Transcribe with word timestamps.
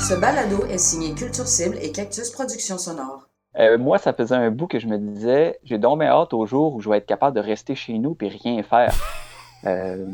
Ce 0.00 0.14
balado 0.14 0.64
est 0.66 0.78
signé 0.78 1.14
Culture 1.14 1.46
Cible 1.46 1.76
et 1.80 1.90
Cactus 1.90 2.30
Productions 2.30 2.78
Sonores. 2.78 3.28
Euh, 3.58 3.78
moi, 3.78 3.98
ça 3.98 4.12
faisait 4.12 4.34
un 4.34 4.50
bout 4.50 4.66
que 4.66 4.78
je 4.78 4.86
me 4.86 4.98
disais, 4.98 5.58
j'ai 5.64 5.78
donc 5.78 6.00
bien 6.00 6.08
hâte 6.08 6.34
au 6.34 6.46
jour 6.46 6.74
où 6.74 6.80
je 6.80 6.88
vais 6.90 6.98
être 6.98 7.06
capable 7.06 7.34
de 7.34 7.40
rester 7.40 7.74
chez 7.74 7.98
nous 7.98 8.16
et 8.20 8.28
rien 8.28 8.62
faire. 8.62 8.94
Euh, 9.64 10.06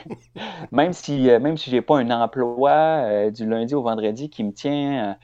même 0.72 0.92
si 0.92 1.28
euh, 1.28 1.40
même 1.40 1.56
si 1.56 1.68
j'ai 1.70 1.82
pas 1.82 1.98
un 1.98 2.10
emploi 2.10 3.30
du 3.30 3.44
lundi 3.44 3.74
au 3.74 3.82
vendredi 3.82 4.30
qui 4.30 4.44
me 4.44 4.52
tient 4.52 5.16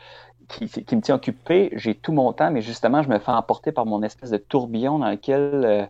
qui, 0.48 0.64
me 0.64 1.00
tient 1.00 1.14
occupé, 1.14 1.70
j'ai 1.74 1.94
tout 1.94 2.12
mon 2.12 2.32
temps, 2.32 2.50
mais 2.50 2.60
justement, 2.60 3.02
je 3.02 3.08
me 3.08 3.18
fais 3.18 3.30
emporter 3.30 3.72
par 3.72 3.86
mon 3.86 4.02
espèce 4.02 4.30
de 4.30 4.36
tourbillon 4.36 4.98
dans 4.98 5.10
lequel 5.10 5.88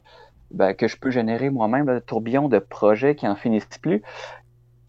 ben, 0.50 0.74
que 0.74 0.86
je 0.86 0.96
peux 0.96 1.10
générer 1.10 1.50
moi-même, 1.50 1.86
le 1.86 2.00
tourbillon 2.00 2.48
de 2.48 2.58
projets 2.58 3.16
qui 3.16 3.26
en 3.26 3.34
finissent 3.34 3.78
plus. 3.80 4.02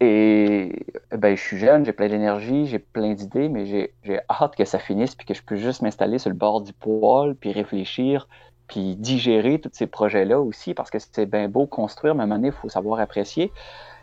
Et 0.00 0.86
ben, 1.16 1.36
je 1.36 1.42
suis 1.42 1.58
jeune, 1.58 1.86
j'ai 1.86 1.92
plein 1.92 2.08
d'énergie, 2.08 2.66
j'ai 2.66 2.78
plein 2.78 3.14
d'idées, 3.14 3.48
mais 3.48 3.64
j'ai 3.66 4.20
hâte 4.28 4.54
que 4.54 4.64
ça 4.64 4.78
finisse 4.78 5.14
puis 5.14 5.26
que 5.26 5.34
je 5.34 5.42
puisse 5.42 5.60
juste 5.60 5.82
m'installer 5.82 6.18
sur 6.18 6.30
le 6.30 6.36
bord 6.36 6.60
du 6.60 6.72
poêle 6.72 7.34
puis 7.34 7.52
réfléchir 7.52 8.28
puis 8.68 8.96
digérer 8.96 9.60
tous 9.60 9.70
ces 9.72 9.86
projets-là 9.86 10.40
aussi 10.40 10.74
parce 10.74 10.90
que 10.90 10.98
c'est 10.98 11.26
bien 11.26 11.48
beau 11.48 11.66
construire, 11.66 12.14
mais 12.14 12.22
à 12.22 12.24
un 12.24 12.26
moment 12.26 12.38
donné, 12.38 12.48
il 12.48 12.60
faut 12.60 12.68
savoir 12.68 13.00
apprécier. 13.00 13.52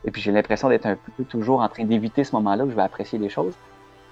Et 0.06 0.12
puis 0.12 0.22
j'ai 0.22 0.32
l'impression 0.32 0.70
d'être 0.70 0.86
un 0.86 0.98
peu 1.18 1.24
toujours 1.26 1.62
en 1.62 1.70
train 1.70 1.86
d'éviter 1.86 2.24
ce 2.24 2.36
moment-là 2.36 2.66
où 2.66 2.70
je 2.70 2.76
vais 2.76 2.82
apprécier 2.82 3.20
les 3.20 3.30
choses. 3.30 3.56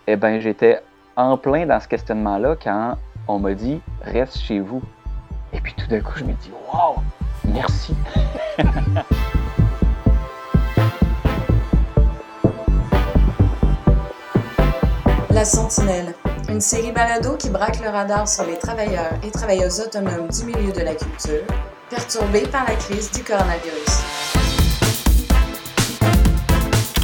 Eh 0.08 0.16
ben 0.16 0.39
j'étais 0.39 0.81
en 1.16 1.38
plein 1.38 1.66
dans 1.66 1.80
ce 1.80 1.88
questionnement-là 1.88 2.58
quand 2.61 2.98
on 3.27 3.39
m'a 3.39 3.53
dit 3.53 3.81
reste 4.02 4.38
chez 4.38 4.59
vous. 4.59 4.81
Et 5.53 5.59
puis 5.59 5.73
tout 5.73 5.88
d'un 5.88 6.00
coup, 6.00 6.17
je 6.17 6.23
me 6.25 6.34
dis 6.34 6.52
waouh, 6.72 6.95
merci. 7.45 7.95
La 15.41 15.45
Sentinelle, 15.45 16.14
une 16.50 16.61
série 16.61 16.92
balado 16.92 17.36
qui 17.36 17.50
braque 17.50 17.80
le 17.81 17.89
radar 17.89 18.28
sur 18.28 18.45
les 18.45 18.59
travailleurs 18.59 19.09
et 19.23 19.31
travailleuses 19.31 19.80
autonomes 19.80 20.28
du 20.28 20.45
milieu 20.45 20.72
de 20.72 20.81
la 20.81 20.94
culture, 20.94 21.42
perturbés 21.89 22.45
par 22.45 22.64
la 22.70 22.75
crise 22.75 23.09
du 23.09 23.23
coronavirus. 23.23 24.03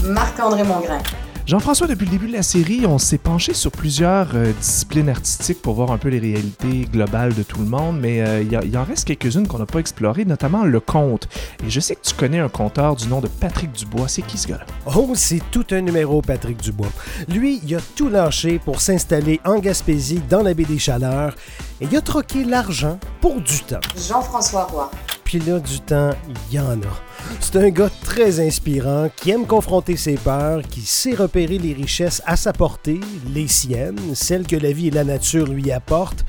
Marc-André 0.04 0.62
Mongrain. 0.62 1.02
Jean-François, 1.48 1.88
depuis 1.88 2.04
le 2.04 2.12
début 2.12 2.28
de 2.28 2.34
la 2.34 2.44
série, 2.44 2.86
on 2.86 2.98
s'est 2.98 3.18
penché 3.18 3.54
sur 3.54 3.72
plusieurs 3.72 4.36
euh, 4.36 4.52
disciplines 4.60 5.08
artistiques 5.08 5.62
pour 5.62 5.76
voir 5.76 5.92
un 5.92 5.98
peu 5.98 6.10
les 6.10 6.20
réalités 6.20 6.90
globales 6.92 7.34
de 7.34 7.42
tout 7.42 7.62
le 7.62 7.68
monde, 7.68 7.98
mais 8.02 8.20
euh, 8.20 8.44
il 8.44 8.78
en 8.78 8.84
reste 8.84 9.06
quelques-unes 9.06 9.48
qu'on 9.48 9.60
n'a 9.60 9.66
pas 9.66 9.80
explorées, 9.80 10.26
notamment 10.26 10.66
le 10.66 10.82
conte. 10.82 11.30
Et 11.66 11.70
je 11.70 11.80
sais 11.80 11.96
que 11.96 12.02
tu 12.02 12.14
connais 12.16 12.40
un 12.40 12.50
conteur 12.50 12.98
du 12.98 13.08
nom 13.08 13.22
de 13.22 13.30
Patrick 13.30 13.72
Dubois. 13.72 14.10
C'est 14.10 14.24
qui 14.24 14.38
ce 14.38 14.50
gars-là? 14.50 14.66
Oh, 14.94 15.12
c'est 15.16 15.42
tout 15.50 15.66
un 15.72 15.80
numéro, 15.80 16.22
Patrick 16.22 16.62
Dubois. 16.62 16.92
Lui, 17.30 17.62
il 17.64 17.76
a 17.76 17.80
tout 17.96 18.10
lâché 18.10 18.60
pour 18.60 18.82
s'installer 18.82 19.40
en 19.46 19.60
Gaspésie, 19.60 20.22
dans 20.30 20.44
la 20.44 20.54
baie 20.54 20.66
des 20.66 20.80
Chaleurs, 20.80 21.34
et 21.80 21.86
il 21.90 21.96
a 21.96 22.02
troqué 22.02 22.44
l'argent 22.44 23.00
pour 23.22 23.40
du 23.40 23.62
temps. 23.62 23.80
Jean-François 23.96 24.66
Roy. 24.66 24.92
Puis 25.28 25.40
là, 25.40 25.60
du 25.60 25.82
temps, 25.82 26.12
il 26.30 26.56
y 26.56 26.58
en 26.58 26.72
a. 26.72 27.36
C'est 27.42 27.58
un 27.58 27.68
gars 27.68 27.90
très 28.02 28.40
inspirant 28.40 29.10
qui 29.14 29.32
aime 29.32 29.46
confronter 29.46 29.98
ses 29.98 30.16
peurs, 30.16 30.62
qui 30.62 30.80
sait 30.80 31.16
repérer 31.16 31.58
les 31.58 31.74
richesses 31.74 32.22
à 32.26 32.38
sa 32.38 32.54
portée, 32.54 33.02
les 33.28 33.50
siennes, 33.50 34.16
celles 34.16 34.48
que 34.48 34.56
la 34.56 34.72
vie 34.72 34.88
et 34.88 34.92
la 34.92 35.04
nature 35.04 35.48
lui 35.48 35.70
apportent. 35.70 36.24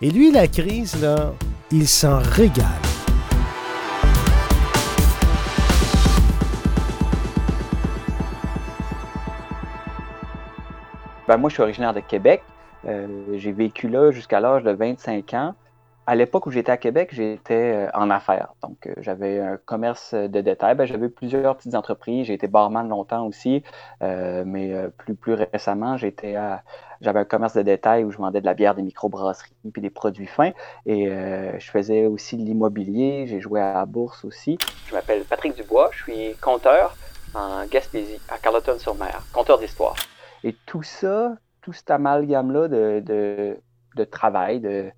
Et 0.00 0.10
lui, 0.10 0.32
la 0.32 0.48
crise, 0.48 1.00
là, 1.00 1.34
il 1.70 1.86
s'en 1.86 2.18
régale. 2.18 2.66
Ben, 11.28 11.36
moi, 11.36 11.48
je 11.48 11.54
suis 11.54 11.62
originaire 11.62 11.94
de 11.94 12.00
Québec. 12.00 12.42
Euh, 12.88 13.06
j'ai 13.36 13.52
vécu 13.52 13.86
là 13.86 14.10
jusqu'à 14.10 14.40
l'âge 14.40 14.64
de 14.64 14.72
25 14.72 15.32
ans 15.34 15.54
à 16.06 16.16
l'époque 16.16 16.46
où 16.46 16.50
j'étais 16.50 16.72
à 16.72 16.76
Québec, 16.76 17.10
j'étais 17.12 17.54
euh, 17.74 17.90
en 17.94 18.10
affaires. 18.10 18.54
Donc, 18.62 18.86
euh, 18.86 18.94
j'avais 18.98 19.38
un 19.38 19.56
commerce 19.56 20.14
de 20.14 20.40
détail. 20.40 20.74
Ben, 20.74 20.84
j'avais 20.84 21.08
plusieurs 21.08 21.56
petites 21.56 21.74
entreprises. 21.74 22.26
J'ai 22.26 22.34
été 22.34 22.48
barman 22.48 22.88
longtemps 22.88 23.26
aussi, 23.26 23.62
euh, 24.02 24.42
mais 24.44 24.74
plus, 24.98 25.14
plus 25.14 25.34
récemment, 25.34 25.96
j'étais 25.96 26.36
j'avais 27.00 27.18
un 27.18 27.24
commerce 27.24 27.54
de 27.54 27.62
détail 27.62 28.04
où 28.04 28.12
je 28.12 28.18
vendais 28.18 28.40
de 28.40 28.46
la 28.46 28.54
bière, 28.54 28.76
des 28.76 28.82
microbrasseries 28.82 29.50
puis 29.72 29.82
des 29.82 29.90
produits 29.90 30.26
fins. 30.26 30.52
Et 30.86 31.08
je 31.08 31.70
faisais 31.70 32.06
aussi 32.06 32.36
de 32.36 32.42
l'immobilier. 32.42 33.26
J'ai 33.26 33.40
joué 33.40 33.60
à 33.60 33.74
la 33.74 33.86
bourse 33.86 34.24
aussi. 34.24 34.56
Je 34.86 34.94
m'appelle 34.94 35.24
Patrick 35.24 35.56
Dubois. 35.56 35.90
Je 35.92 36.02
suis 36.02 36.34
compteur 36.40 36.96
en 37.34 37.66
Gaspésie, 37.66 38.20
à 38.28 38.38
Carleton-sur-Mer, 38.38 39.22
compteur 39.32 39.58
d'histoire. 39.58 39.96
Et 40.44 40.54
tout 40.66 40.82
ça, 40.82 41.34
tout 41.60 41.72
cet 41.72 41.90
amalgame-là 41.90 42.68
de, 42.68 43.02
de, 43.04 43.56
de 43.96 44.04
travail, 44.04 44.60
de 44.60 44.92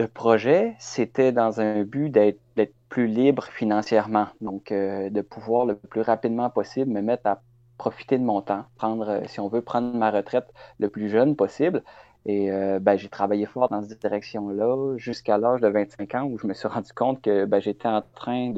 le 0.00 0.08
projet, 0.08 0.74
c'était 0.78 1.30
dans 1.30 1.60
un 1.60 1.84
but 1.84 2.08
d'être 2.08 2.40
plus 2.88 3.06
libre 3.06 3.44
financièrement, 3.44 4.28
donc 4.40 4.72
euh, 4.72 5.10
de 5.10 5.20
pouvoir 5.20 5.66
le 5.66 5.76
plus 5.76 6.00
rapidement 6.00 6.48
possible 6.48 6.90
me 6.90 7.02
mettre 7.02 7.26
à 7.26 7.42
profiter 7.76 8.18
de 8.18 8.24
mon 8.24 8.40
temps, 8.40 8.64
prendre, 8.76 9.08
euh, 9.08 9.20
si 9.26 9.40
on 9.40 9.48
veut, 9.48 9.60
prendre 9.60 9.94
ma 9.94 10.10
retraite 10.10 10.46
le 10.78 10.88
plus 10.88 11.10
jeune 11.10 11.36
possible. 11.36 11.84
Et 12.24 12.50
euh, 12.50 12.78
ben, 12.80 12.96
j'ai 12.96 13.10
travaillé 13.10 13.44
fort 13.44 13.68
dans 13.68 13.82
cette 13.82 14.00
direction-là 14.00 14.96
jusqu'à 14.96 15.36
l'âge 15.36 15.60
de 15.60 15.68
25 15.68 16.14
ans 16.14 16.24
où 16.24 16.38
je 16.38 16.46
me 16.46 16.54
suis 16.54 16.68
rendu 16.76 16.92
compte 16.94 17.20
que 17.20 17.44
ben, 17.44 17.60
j'étais 17.60 17.88
en 17.88 18.02
train 18.14 18.54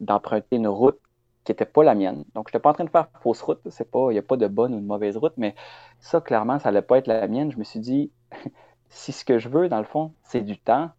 d'emprunter 0.00 0.56
une 0.56 0.68
route 0.68 0.98
qui 1.44 1.52
n'était 1.52 1.66
pas 1.66 1.84
la 1.84 1.94
mienne. 1.94 2.24
Donc, 2.34 2.48
je 2.48 2.50
n'étais 2.50 2.62
pas 2.62 2.70
en 2.70 2.74
train 2.74 2.84
de 2.84 2.90
faire 2.90 3.08
fausse 3.22 3.42
route. 3.42 3.60
Il 3.64 4.08
n'y 4.08 4.18
a 4.18 4.22
pas 4.22 4.36
de 4.36 4.48
bonne 4.48 4.74
ou 4.74 4.80
de 4.80 4.86
mauvaise 4.86 5.16
route, 5.16 5.34
mais 5.36 5.54
ça, 6.00 6.20
clairement, 6.20 6.58
ça 6.58 6.70
n'allait 6.70 6.82
pas 6.82 6.98
être 6.98 7.06
la 7.06 7.28
mienne. 7.28 7.50
Je 7.52 7.58
me 7.58 7.64
suis 7.64 7.80
dit, 7.80 8.10
si 8.90 9.12
ce 9.12 9.24
que 9.24 9.38
je 9.38 9.48
veux, 9.48 9.68
dans 9.68 9.78
le 9.78 9.84
fond, 9.84 10.12
c'est 10.22 10.42
du 10.42 10.58
temps, 10.58 10.90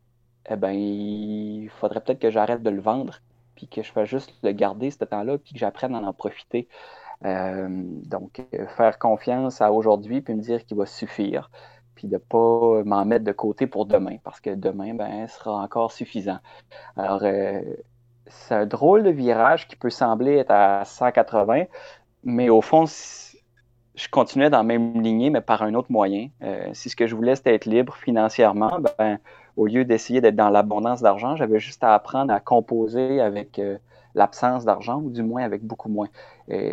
eh 0.49 0.55
ben, 0.55 0.71
il 0.71 1.69
faudrait 1.69 2.01
peut-être 2.01 2.19
que 2.19 2.31
j'arrête 2.31 2.63
de 2.63 2.69
le 2.69 2.81
vendre, 2.81 3.19
puis 3.55 3.67
que 3.67 3.83
je 3.83 3.91
fasse 3.91 4.09
juste 4.09 4.33
le 4.43 4.51
garder, 4.53 4.89
ce 4.89 5.03
temps-là, 5.03 5.37
puis 5.37 5.53
que 5.53 5.59
j'apprenne 5.59 5.93
à 5.93 5.99
en 5.99 6.13
profiter. 6.13 6.67
Euh, 7.25 7.67
donc, 7.69 8.41
faire 8.75 8.97
confiance 8.97 9.61
à 9.61 9.71
aujourd'hui, 9.71 10.21
puis 10.21 10.33
me 10.33 10.41
dire 10.41 10.65
qu'il 10.65 10.77
va 10.77 10.85
suffire, 10.85 11.51
puis 11.93 12.07
de 12.07 12.13
ne 12.13 12.17
pas 12.17 12.83
m'en 12.83 13.05
mettre 13.05 13.25
de 13.25 13.31
côté 13.31 13.67
pour 13.67 13.85
demain, 13.85 14.17
parce 14.23 14.39
que 14.39 14.49
demain, 14.55 14.95
ben, 14.95 15.27
sera 15.27 15.53
encore 15.61 15.91
suffisant. 15.91 16.39
Alors, 16.97 17.21
euh, 17.23 17.61
c'est 18.27 18.55
un 18.55 18.65
drôle 18.65 19.03
de 19.03 19.11
virage 19.11 19.67
qui 19.67 19.75
peut 19.75 19.89
sembler 19.89 20.37
être 20.37 20.51
à 20.51 20.85
180, 20.85 21.65
mais 22.23 22.49
au 22.49 22.61
fond, 22.61 22.85
je 23.95 24.07
continuais 24.07 24.49
dans 24.49 24.57
la 24.57 24.63
même 24.63 25.01
lignée, 25.01 25.29
mais 25.29 25.41
par 25.41 25.61
un 25.63 25.73
autre 25.73 25.91
moyen. 25.91 26.29
Euh, 26.43 26.69
si 26.73 26.89
ce 26.89 26.95
que 26.95 27.07
je 27.07 27.15
voulais, 27.15 27.35
c'était 27.35 27.53
être 27.53 27.65
libre 27.65 27.95
financièrement, 27.95 28.79
ben, 28.97 29.19
au 29.57 29.65
lieu 29.65 29.83
d'essayer 29.83 30.21
d'être 30.21 30.35
dans 30.35 30.49
l'abondance 30.49 31.01
d'argent, 31.01 31.35
j'avais 31.35 31.59
juste 31.59 31.83
à 31.83 31.93
apprendre 31.93 32.33
à 32.33 32.39
composer 32.39 33.19
avec 33.19 33.59
euh, 33.59 33.77
l'absence 34.15 34.63
d'argent, 34.63 35.01
ou 35.01 35.09
du 35.09 35.23
moins 35.23 35.43
avec 35.43 35.63
beaucoup 35.63 35.89
moins. 35.89 36.07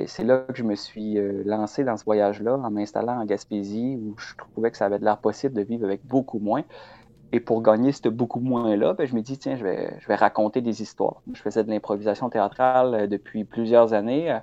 C'est 0.07 0.25
là 0.25 0.39
que 0.39 0.57
je 0.57 0.65
me 0.65 0.75
suis 0.75 1.19
euh, 1.19 1.43
lancé 1.45 1.85
dans 1.85 1.97
ce 1.97 2.05
voyage-là, 2.05 2.57
en 2.57 2.71
m'installant 2.71 3.21
en 3.21 3.25
Gaspésie, 3.25 3.97
où 3.97 4.17
je 4.19 4.35
trouvais 4.37 4.73
que 4.73 4.77
ça 4.77 4.87
avait 4.87 4.99
de 4.99 5.05
l'air 5.05 5.19
possible 5.19 5.55
de 5.55 5.63
vivre 5.63 5.85
avec 5.85 6.05
beaucoup 6.05 6.41
moins. 6.41 6.63
Et 7.31 7.39
pour 7.41 7.63
gagner 7.63 7.93
ce 7.93 8.09
beaucoup 8.09 8.41
moins-là, 8.41 8.95
ben, 8.95 9.07
je 9.07 9.15
me 9.15 9.21
dis, 9.21 9.39
tiens, 9.39 9.57
je 9.57 9.63
vais 9.63 10.15
raconter 10.15 10.63
des 10.63 10.83
histoires. 10.83 11.23
Je 11.33 11.41
faisais 11.41 11.63
de 11.63 11.71
l'improvisation 11.71 12.29
théâtrale 12.29 13.07
depuis 13.07 13.45
plusieurs 13.45 13.93
années 13.93 14.37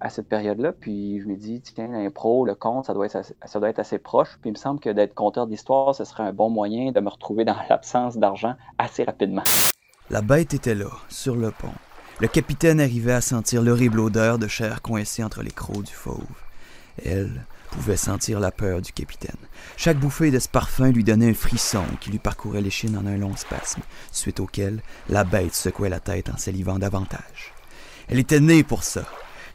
à 0.00 0.10
cette 0.10 0.28
période-là. 0.28 0.72
Puis 0.72 1.20
je 1.20 1.26
me 1.26 1.36
dis, 1.36 1.60
tiens, 1.60 1.88
l'impro, 1.88 2.44
le 2.44 2.54
conte, 2.54 2.86
ça 2.86 2.94
doit, 2.94 3.06
être, 3.06 3.78
assez 3.78 3.98
proche. 3.98 4.38
Puis 4.40 4.50
il 4.50 4.52
me 4.52 4.58
semble 4.58 4.80
que 4.80 4.90
d'être 4.90 5.14
conteur 5.14 5.46
d'histoire, 5.46 5.94
ce 5.94 6.04
serait 6.04 6.22
un 6.22 6.32
bon 6.32 6.50
moyen 6.50 6.92
de 6.92 7.00
me 7.00 7.08
retrouver 7.08 7.44
dans 7.44 7.56
l'absence 7.68 8.16
d'argent 8.16 8.54
assez 8.78 9.04
rapidement. 9.04 9.44
La 10.10 10.22
bête 10.22 10.54
était 10.54 10.74
là, 10.74 10.90
sur 11.08 11.36
le 11.36 11.50
pont. 11.50 11.68
Le 12.20 12.28
capitaine 12.28 12.80
arrivait 12.80 13.12
à 13.12 13.20
sentir 13.20 13.62
l'horrible 13.62 14.00
odeur 14.00 14.38
de 14.38 14.46
chair 14.46 14.82
coincée 14.82 15.24
entre 15.24 15.42
les 15.42 15.52
crocs 15.52 15.84
du 15.84 15.92
fauve. 15.92 16.24
Elle 17.04 17.46
pouvait 17.70 17.96
sentir 17.96 18.40
la 18.40 18.50
peur 18.50 18.82
du 18.82 18.92
capitaine. 18.92 19.36
Chaque 19.76 19.98
bouffée 19.98 20.30
de 20.30 20.38
ce 20.38 20.48
parfum 20.48 20.90
lui 20.90 21.04
donnait 21.04 21.30
un 21.30 21.34
frisson 21.34 21.84
qui 22.00 22.10
lui 22.10 22.18
parcourait 22.18 22.60
l'échine 22.60 22.98
en 22.98 23.06
un 23.06 23.16
long 23.16 23.36
spasme, 23.36 23.80
suite 24.12 24.40
auquel 24.40 24.82
la 25.08 25.24
bête 25.24 25.54
secouait 25.54 25.88
la 25.88 26.00
tête 26.00 26.28
en 26.28 26.36
salivant 26.36 26.78
davantage. 26.78 27.54
Elle 28.08 28.18
était 28.18 28.40
née 28.40 28.64
pour 28.64 28.82
ça, 28.82 29.04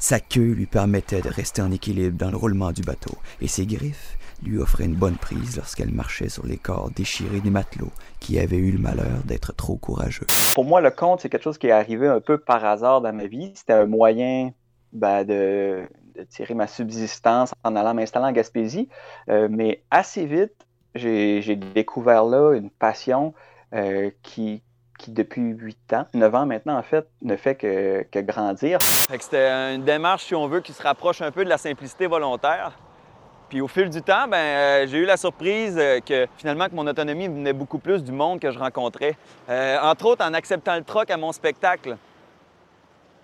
sa 0.06 0.20
queue 0.20 0.52
lui 0.52 0.68
permettait 0.68 1.22
de 1.22 1.30
rester 1.30 1.64
en 1.64 1.72
équilibre 1.72 2.16
dans 2.16 2.30
le 2.30 2.38
roulement 2.38 2.72
du 2.72 2.84
bateau, 2.84 3.18
et 3.42 3.48
ses 3.48 3.66
griffes 3.66 4.20
lui 4.44 4.60
offraient 4.60 4.86
une 4.86 4.94
bonne 4.94 5.16
prise 5.16 5.58
lorsqu'elle 5.58 5.92
marchait 5.92 6.30
sur 6.30 6.46
les 6.46 6.58
corps 6.58 6.92
déchirés 6.96 7.42
des 7.42 7.50
matelots 7.50 7.90
qui 8.20 8.38
avaient 8.38 8.60
eu 8.60 8.70
le 8.70 8.78
malheur 8.78 9.24
d'être 9.24 9.56
trop 9.56 9.78
courageux. 9.78 10.28
Pour 10.54 10.64
moi, 10.64 10.80
le 10.80 10.92
conte, 10.92 11.22
c'est 11.22 11.30
quelque 11.30 11.42
chose 11.42 11.58
qui 11.58 11.66
est 11.66 11.72
arrivé 11.72 12.08
un 12.08 12.22
peu 12.22 12.38
par 12.38 12.64
hasard 12.64 13.02
dans 13.02 13.14
ma 13.14 13.26
vie. 13.26 13.52
C'était 13.56 13.74
un 13.74 13.88
moyen 13.88 14.52
ben, 14.94 15.24
de, 15.24 15.82
tirer 16.30 16.54
ma 16.54 16.68
subsistance 16.68 17.52
en 17.64 17.76
allant 17.76 17.96
m'installer 17.96 18.28
en 18.28 18.32
Gaspésie. 18.32 18.90
Euh, 19.30 19.48
mais 19.50 19.82
assez 19.90 20.28
vite, 20.28 20.68
j'ai 20.94 21.56
découvert 21.74 22.26
là 22.26 22.54
une 22.54 22.70
passion 22.70 23.34
euh, 23.74 24.12
qui, 24.22 24.62
qui 24.98 25.12
depuis 25.12 25.42
8 25.42 25.94
ans, 25.94 26.06
9 26.14 26.36
ans 26.36 26.46
maintenant 26.46 26.78
en 26.78 26.84
fait, 26.84 27.08
ne 27.22 27.36
fait 27.36 27.56
que, 27.56 28.04
que 28.12 28.20
grandir. 28.20 28.80
C'était 28.82 29.76
une 29.76 29.84
démarche, 29.84 30.26
si 30.26 30.36
on 30.36 30.48
veut, 30.48 30.62
qui 30.62 30.74
se 30.74 30.82
rapproche 30.82 31.22
un 31.22 31.32
peu 31.32 31.44
de 31.44 31.50
la 31.50 31.58
simplicité 31.58 32.08
volontaire. 32.08 32.74
Puis 33.50 33.62
au 33.62 33.68
fil 33.68 33.90
du 33.90 34.02
temps, 34.02 34.28
ben, 34.28 34.38
euh, 34.38 34.88
j'ai 34.88 34.98
eu 34.98 35.06
la 35.06 35.18
surprise 35.18 35.78
euh, 35.78 36.00
que 36.00 36.28
finalement 36.38 36.68
que 36.68 36.74
mon 36.74 36.88
autonomie 36.88 37.28
venait 37.28 37.54
beaucoup 37.54 37.78
plus 37.78 38.04
du 38.04 38.12
monde 38.12 38.40
que 38.40 38.52
je 38.52 38.58
rencontrais. 38.58 39.16
Euh, 39.50 39.78
entre 39.82 40.06
autres 40.08 40.26
en 40.26 40.34
acceptant 40.34 40.76
le 40.76 40.84
troc 40.84 41.12
à 41.12 41.18
mon 41.18 41.32
spectacle. 41.32 41.98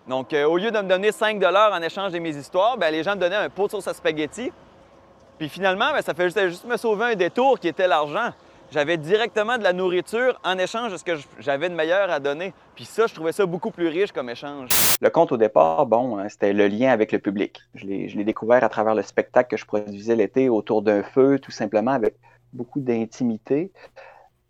Donc 0.08 0.34
au 0.34 0.58
lieu 0.58 0.72
de 0.72 0.78
me 0.78 0.90
donner 0.90 1.12
5 1.12 1.42
en 1.44 1.82
échange 1.82 2.12
de 2.12 2.20
mes 2.20 2.36
histoires, 2.36 2.78
ben, 2.78 2.92
les 2.92 3.04
gens 3.04 3.16
me 3.16 3.22
donnaient 3.22 3.36
un 3.36 3.50
pot 3.50 3.68
de 3.68 3.72
sauce 3.72 3.88
à 3.88 3.94
spaghetti. 3.94 4.52
Puis 5.38 5.48
finalement, 5.48 5.92
ben, 5.92 6.02
ça 6.02 6.14
juste, 6.18 6.40
juste 6.48 6.66
me 6.66 6.78
sauver 6.78 7.06
un 7.06 7.16
détour 7.16 7.60
qui 7.60 7.68
était 7.68 7.88
l'argent 7.88 8.32
j'avais 8.72 8.98
directement 8.98 9.58
de 9.58 9.64
la 9.64 9.74
nourriture 9.74 10.40
en 10.44 10.58
échange 10.58 10.92
de 10.92 10.98
ce 10.98 11.04
que 11.04 11.14
j'avais 11.40 11.70
de 11.70 11.76
meilleur 11.76 12.10
à 12.10 12.20
donner. 12.20 12.54
Puis 12.76 12.86
ça, 12.86 13.06
je 13.06 13.14
trouvais 13.14 13.34
ça 13.34 13.46
beaucoup 13.46 13.70
plus 13.70 13.88
riche 13.88 14.12
comme 14.12 14.30
échange. 14.30 14.72
Le 15.02 15.10
compte 15.10 15.32
au 15.32 15.38
départ, 15.38 15.86
bon, 15.86 16.18
hein, 16.18 16.30
c'était 16.30 16.54
le 16.54 16.68
lien 16.68 16.92
avec 16.92 17.12
le 17.12 17.20
public. 17.20 17.62
Je 17.76 17.86
l'ai 17.86 18.24
découvert 18.24 18.64
à 18.64 18.70
travers 18.70 18.96
le 18.96 19.02
spectacle 19.02 19.50
que 19.50 19.58
je 19.58 19.66
produisais 19.66 20.16
l'été 20.16 20.50
autour 20.50 20.82
d'un 20.82 21.04
feu, 21.04 21.38
tout 21.40 21.52
simplement 21.52 21.92
avec 21.92 22.16
beaucoup 22.54 22.80
d'intimité. 22.80 23.72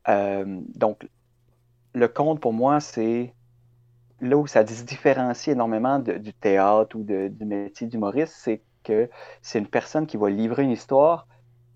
Euh, 0.07 0.45
donc, 0.75 1.07
le 1.93 2.07
conte, 2.07 2.39
pour 2.39 2.53
moi, 2.53 2.79
c'est 2.79 3.33
là 4.21 4.37
où 4.37 4.45
ça 4.45 4.65
se 4.65 4.83
différencie 4.83 5.53
énormément 5.53 5.99
du 5.99 6.33
théâtre 6.33 6.95
ou 6.95 7.03
du 7.03 7.45
métier 7.45 7.87
d'humoriste, 7.87 8.35
c'est 8.37 8.61
que 8.83 9.09
c'est 9.41 9.59
une 9.59 9.67
personne 9.67 10.05
qui 10.05 10.17
va 10.17 10.29
livrer 10.29 10.63
une 10.63 10.71
histoire 10.71 11.27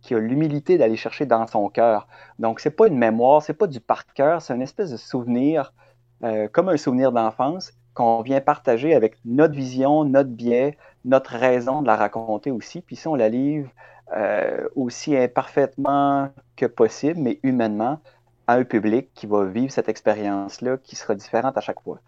qui 0.06 0.14
a 0.14 0.20
l'humilité 0.20 0.78
d'aller 0.78 0.96
chercher 0.96 1.26
dans 1.26 1.48
son 1.48 1.68
cœur. 1.68 2.08
Donc, 2.38 2.60
c'est 2.60 2.70
pas 2.70 2.88
une 2.88 2.98
mémoire, 2.98 3.42
c'est 3.42 3.56
pas 3.56 3.66
du 3.66 3.80
par 3.80 4.06
cœur, 4.14 4.42
c'est 4.42 4.54
une 4.54 4.62
espèce 4.62 4.92
de 4.92 4.98
souvenir, 4.98 5.74
euh, 6.24 6.48
comme 6.52 6.70
un 6.70 6.78
souvenir 6.78 7.12
d'enfance, 7.12 7.74
qu'on 7.96 8.22
vient 8.22 8.40
partager 8.40 8.94
avec 8.94 9.18
notre 9.26 9.56
vision, 9.56 10.04
notre 10.06 10.30
biais, 10.30 10.78
notre 11.06 11.32
raison 11.32 11.82
de 11.82 11.88
la 11.88 11.96
raconter 11.96 12.52
aussi. 12.52 12.82
Puis 12.82 12.96
si 12.96 13.08
on 13.08 13.16
la 13.16 13.30
livre 13.30 13.70
euh, 14.16 14.68
aussi 14.76 15.18
imparfaitement 15.18 16.30
que 16.56 16.68
possible, 16.68 17.20
mais 17.20 17.40
humainement, 17.42 18.00
à 18.48 18.54
un 18.54 18.64
public 18.64 19.10
qui 19.16 19.26
va 19.26 19.46
vivre 19.46 19.72
cette 19.72 19.90
expérience-là 19.90 20.78
qui 20.78 20.96
sera 20.96 21.16
différente 21.16 21.58
à 21.58 21.62
chaque 21.62 21.82
fois. 21.82 22.00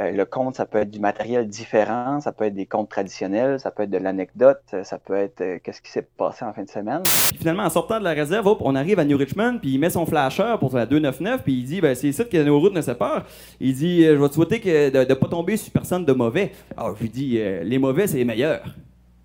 Euh, 0.00 0.10
le 0.10 0.24
conte, 0.24 0.56
ça 0.56 0.66
peut 0.66 0.78
être 0.78 0.90
du 0.90 0.98
matériel 0.98 1.46
différent, 1.46 2.18
ça 2.20 2.32
peut 2.32 2.44
être 2.44 2.54
des 2.54 2.66
contes 2.66 2.88
traditionnels, 2.88 3.60
ça 3.60 3.70
peut 3.70 3.84
être 3.84 3.90
de 3.90 3.98
l'anecdote, 3.98 4.60
ça 4.82 4.98
peut 4.98 5.14
être 5.14 5.40
euh, 5.40 5.58
qu'est-ce 5.62 5.80
qui 5.80 5.90
s'est 5.92 6.02
passé 6.16 6.44
en 6.44 6.52
fin 6.52 6.64
de 6.64 6.68
semaine. 6.68 7.02
Puis 7.04 7.38
finalement, 7.38 7.62
en 7.62 7.70
sortant 7.70 8.00
de 8.00 8.04
la 8.04 8.10
réserve, 8.10 8.56
on 8.58 8.74
arrive 8.74 8.98
à 8.98 9.04
New 9.04 9.16
Richmond, 9.16 9.58
puis 9.60 9.74
il 9.74 9.78
met 9.78 9.90
son 9.90 10.04
flasher 10.04 10.56
pour 10.58 10.74
la 10.74 10.86
299, 10.86 11.44
puis 11.44 11.52
il 11.52 11.64
dit 11.64 11.80
ben, 11.80 11.94
c'est 11.94 12.08
ici 12.08 12.28
que 12.28 12.42
nos 12.42 12.58
routes 12.58 12.74
ne 12.74 12.80
séparent. 12.80 13.22
Il 13.60 13.74
dit 13.74 14.04
euh, 14.04 14.16
Je 14.16 14.22
vais 14.22 14.28
te 14.28 14.34
souhaiter 14.34 14.60
que 14.60 14.90
de 14.90 14.98
ne 15.08 15.14
pas 15.14 15.28
tomber 15.28 15.56
sur 15.56 15.72
personne 15.72 16.04
de 16.04 16.12
mauvais. 16.12 16.50
Alors, 16.76 16.96
je 16.96 17.02
lui 17.02 17.10
dis 17.10 17.38
Les 17.62 17.78
mauvais, 17.78 18.08
c'est 18.08 18.16
les 18.16 18.24
meilleurs. 18.24 18.64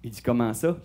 Il 0.03 0.11
dit 0.11 0.21
Comment 0.21 0.53
ça? 0.53 0.77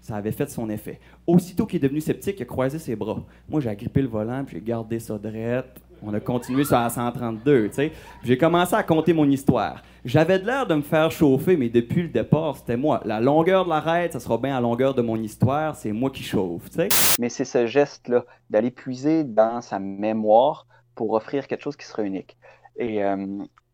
Ça 0.00 0.16
avait 0.16 0.32
fait 0.32 0.48
son 0.48 0.70
effet. 0.70 0.98
Aussitôt 1.26 1.66
qu'il 1.66 1.78
est 1.78 1.82
devenu 1.82 2.00
sceptique, 2.00 2.36
il 2.38 2.42
a 2.42 2.46
croisé 2.46 2.78
ses 2.78 2.94
bras. 2.94 3.22
Moi, 3.48 3.60
j'ai 3.60 3.68
agrippé 3.68 4.00
le 4.00 4.08
volant, 4.08 4.44
puis 4.44 4.56
j'ai 4.56 4.62
gardé 4.62 5.00
ça 5.00 5.18
drette. 5.18 5.80
On 6.02 6.12
a 6.14 6.20
continué 6.20 6.64
sur 6.64 6.76
la 6.76 6.90
132, 6.90 7.68
tu 7.68 7.74
sais. 7.74 7.92
J'ai 8.22 8.36
commencé 8.38 8.74
à 8.74 8.82
compter 8.82 9.12
mon 9.12 9.28
histoire. 9.28 9.82
J'avais 10.04 10.38
de 10.38 10.46
l'air 10.46 10.66
de 10.66 10.74
me 10.74 10.82
faire 10.82 11.10
chauffer, 11.10 11.56
mais 11.56 11.68
depuis 11.68 12.02
le 12.02 12.08
départ, 12.08 12.56
c'était 12.56 12.76
moi. 12.76 13.00
La 13.04 13.20
longueur 13.20 13.64
de 13.64 13.70
la 13.70 13.80
raide, 13.80 14.12
ça 14.12 14.20
sera 14.20 14.38
bien 14.38 14.54
la 14.54 14.60
longueur 14.60 14.94
de 14.94 15.02
mon 15.02 15.16
histoire, 15.16 15.74
c'est 15.74 15.92
moi 15.92 16.10
qui 16.10 16.22
chauffe, 16.22 16.70
tu 16.70 16.76
sais. 16.76 16.88
Mais 17.18 17.28
c'est 17.28 17.44
ce 17.44 17.66
geste-là, 17.66 18.24
d'aller 18.50 18.70
puiser 18.70 19.24
dans 19.24 19.60
sa 19.60 19.78
mémoire 19.78 20.66
pour 20.94 21.12
offrir 21.12 21.46
quelque 21.46 21.62
chose 21.62 21.76
qui 21.76 21.86
sera 21.86 22.02
unique. 22.02 22.36
Et 22.76 23.02
euh, 23.02 23.26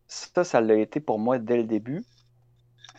ça, 0.07 0.43
ça 0.43 0.61
l'a 0.61 0.75
été 0.75 0.99
pour 0.99 1.19
moi 1.19 1.39
dès 1.39 1.57
le 1.57 1.65
début. 1.65 2.03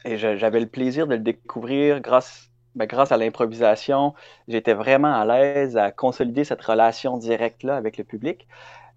Et 0.04 0.18
j'avais 0.18 0.60
le 0.60 0.66
plaisir 0.66 1.06
de 1.06 1.14
le 1.14 1.22
découvrir 1.22 2.00
grâce 2.00 2.50
ben, 2.74 2.86
grâce 2.86 3.12
à 3.12 3.16
l'improvisation, 3.16 4.14
j'étais 4.48 4.74
vraiment 4.74 5.14
à 5.14 5.24
l'aise 5.24 5.76
à 5.76 5.92
consolider 5.92 6.42
cette 6.42 6.60
relation 6.60 7.18
directe-là 7.18 7.76
avec 7.76 7.98
le 7.98 8.04
public. 8.04 8.48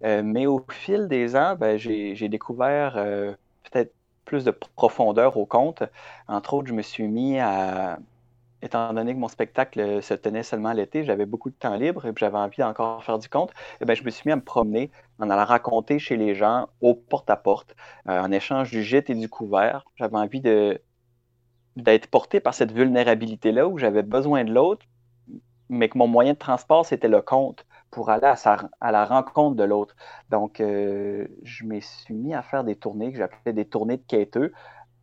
Euh, 0.04 0.22
mais 0.24 0.46
au 0.46 0.64
fil 0.70 1.08
des 1.08 1.36
ans, 1.36 1.56
ben, 1.56 1.76
j'ai 1.76 2.28
découvert 2.28 2.96
euh, 2.96 3.32
peut-être 3.64 3.92
plus 4.24 4.44
de 4.44 4.50
profondeur 4.50 5.36
au 5.36 5.46
conte. 5.46 5.82
Entre 6.28 6.54
autres, 6.54 6.68
je 6.68 6.74
me 6.74 6.82
suis 6.82 7.08
mis 7.08 7.38
à, 7.40 7.98
étant 8.62 8.92
donné 8.92 9.14
que 9.14 9.18
mon 9.18 9.28
spectacle 9.28 10.02
se 10.02 10.14
tenait 10.14 10.42
seulement 10.42 10.72
l'été, 10.72 11.04
j'avais 11.04 11.26
beaucoup 11.26 11.50
de 11.50 11.54
temps 11.54 11.76
libre 11.76 12.06
et 12.06 12.12
j'avais 12.16 12.38
envie 12.38 12.58
d'encore 12.58 13.02
faire 13.04 13.18
du 13.18 13.28
conte, 13.28 13.52
et 13.80 13.84
ben, 13.84 13.94
je 13.94 14.02
me 14.04 14.10
suis 14.10 14.22
mis 14.26 14.32
à 14.32 14.36
me 14.36 14.42
promener 14.42 14.90
en 15.18 15.30
allant 15.30 15.44
raconter 15.44 15.98
chez 15.98 16.16
les 16.16 16.34
gens 16.34 16.68
au 16.80 16.94
porte-à-porte, 16.94 17.74
euh, 18.08 18.20
en 18.20 18.30
échange 18.32 18.70
du 18.70 18.82
gîte 18.82 19.10
et 19.10 19.14
du 19.14 19.28
couvert. 19.28 19.84
J'avais 19.96 20.16
envie 20.16 20.40
d'être 20.40 22.06
porté 22.08 22.40
par 22.40 22.54
cette 22.54 22.72
vulnérabilité-là 22.72 23.68
où 23.68 23.78
j'avais 23.78 24.02
besoin 24.02 24.44
de 24.44 24.52
l'autre, 24.52 24.84
mais 25.68 25.88
que 25.88 25.98
mon 25.98 26.06
moyen 26.06 26.32
de 26.32 26.38
transport, 26.38 26.86
c'était 26.86 27.08
le 27.08 27.20
conte 27.20 27.66
pour 27.90 28.10
aller 28.10 28.32
à, 28.80 28.92
la 28.92 29.04
rencontre 29.04 29.56
de 29.56 29.64
l'autre. 29.64 29.94
Donc, 30.30 30.60
euh, 30.60 31.26
je 31.42 31.64
me 31.64 31.80
suis 31.80 32.14
mis 32.14 32.34
à 32.34 32.42
faire 32.42 32.64
des 32.64 32.76
tournées 32.76 33.12
que 33.12 33.18
j'appelais 33.18 33.52
des 33.52 33.64
tournées 33.64 33.96
de 33.96 34.04
quêteux 34.06 34.52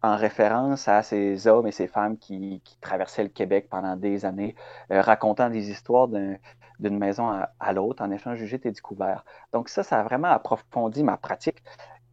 en 0.01 0.15
référence 0.15 0.87
à 0.87 1.01
ces 1.01 1.47
hommes 1.47 1.67
et 1.67 1.71
ces 1.71 1.87
femmes 1.87 2.17
qui, 2.17 2.61
traversaient 2.81 3.23
le 3.23 3.29
Québec 3.29 3.67
pendant 3.69 3.95
des 3.95 4.25
années, 4.25 4.55
euh, 4.91 5.01
racontant 5.01 5.49
des 5.49 5.71
histoires 5.71 6.07
d'une 6.07 6.99
maison 6.99 7.27
à, 7.59 7.73
l'autre 7.73 8.03
en 8.03 8.11
échange 8.11 8.37
du 8.37 8.45
gîte 8.45 8.67
et 8.67 8.71
du 8.71 8.81
couvert. 8.81 9.25
Donc 9.51 9.69
ça, 9.69 9.81
ça 9.81 9.99
a 9.99 10.03
vraiment 10.03 10.29
approfondi 10.29 11.03
ma 11.03 11.17
pratique. 11.17 11.63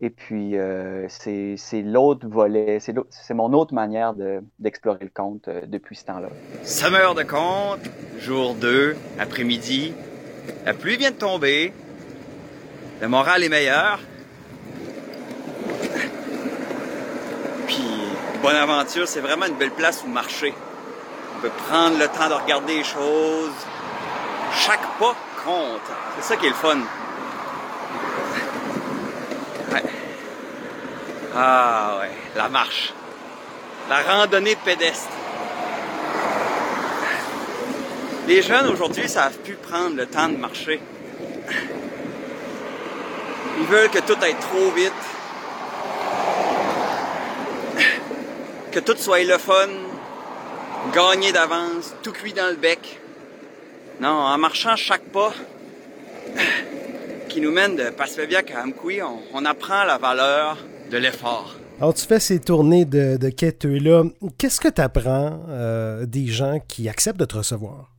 Et 0.00 0.10
puis, 0.10 0.56
euh, 0.56 1.06
c'est 1.08 1.82
l'autre 1.82 2.26
volet, 2.26 2.80
c'est 2.80 3.34
mon 3.34 3.52
autre 3.52 3.72
manière 3.72 4.14
d'explorer 4.58 5.04
le 5.04 5.12
conte 5.14 5.48
depuis 5.48 5.94
ce 5.94 6.06
temps-là. 6.06 6.28
Summer 6.64 7.14
de 7.14 7.22
conte, 7.22 7.88
jour 8.18 8.54
2, 8.54 8.96
après-midi, 9.20 9.94
la 10.64 10.74
pluie 10.74 10.96
vient 10.96 11.10
de 11.10 11.16
tomber. 11.16 11.72
Le 13.00 13.08
moral 13.08 13.42
est 13.42 13.48
meilleur. 13.48 13.98
Puis, 17.66 17.84
Bonaventure, 18.42 19.08
c'est 19.08 19.20
vraiment 19.20 19.46
une 19.46 19.56
belle 19.56 19.72
place 19.72 20.02
où 20.04 20.08
marcher. 20.08 20.54
On 21.36 21.40
peut 21.40 21.50
prendre 21.68 21.98
le 21.98 22.06
temps 22.06 22.28
de 22.28 22.34
regarder 22.34 22.76
les 22.76 22.84
choses. 22.84 23.50
Chaque 24.54 24.86
pas 24.98 25.16
compte. 25.44 25.80
C'est 26.16 26.28
ça 26.28 26.36
qui 26.36 26.46
est 26.46 26.50
le 26.50 26.54
fun. 26.54 26.78
Ah 31.34 31.96
ouais, 32.00 32.10
la 32.36 32.48
marche. 32.48 32.92
La 33.88 34.02
randonnée 34.02 34.56
pédestre. 34.56 35.08
Les 38.28 38.40
jeunes 38.42 38.68
aujourd'hui 38.68 39.08
savent 39.08 39.38
plus 39.38 39.56
prendre 39.56 39.96
le 39.96 40.06
temps 40.06 40.28
de 40.28 40.36
marcher. 40.36 40.80
Ils 43.58 43.66
veulent 43.66 43.90
que 43.90 43.98
tout 43.98 44.16
aille 44.22 44.36
trop 44.40 44.70
vite. 44.70 44.92
Que 48.70 48.80
tout 48.80 48.96
soit 48.96 49.24
le 49.24 49.36
gagner 50.94 51.32
d'avance, 51.32 51.94
tout 52.02 52.12
cuit 52.12 52.32
dans 52.32 52.48
le 52.48 52.56
bec. 52.56 52.98
Non, 54.00 54.08
en 54.08 54.38
marchant 54.38 54.76
chaque 54.76 55.04
pas 55.04 55.32
qui 57.28 57.40
nous 57.40 57.50
mène 57.50 57.76
de 57.76 57.90
Paspeviac 57.90 58.50
à 58.50 58.62
Amkoui, 58.62 59.00
on, 59.02 59.44
apprend 59.44 59.84
la 59.84 59.98
valeur 59.98 60.58
de 60.90 60.98
l'effort. 60.98 61.56
Alors, 61.80 61.94
tu 61.94 62.04
fais 62.06 62.20
ces 62.20 62.38
tournées 62.38 62.84
de, 62.84 63.16
de 63.16 63.78
là 63.78 64.04
Qu'est-ce 64.38 64.60
que 64.60 64.68
tu 64.68 64.80
apprends 64.80 65.40
euh, 65.48 66.04
des 66.04 66.26
gens 66.26 66.58
qui 66.68 66.88
acceptent 66.88 67.20
de 67.20 67.24
te 67.24 67.36
recevoir? 67.36 67.91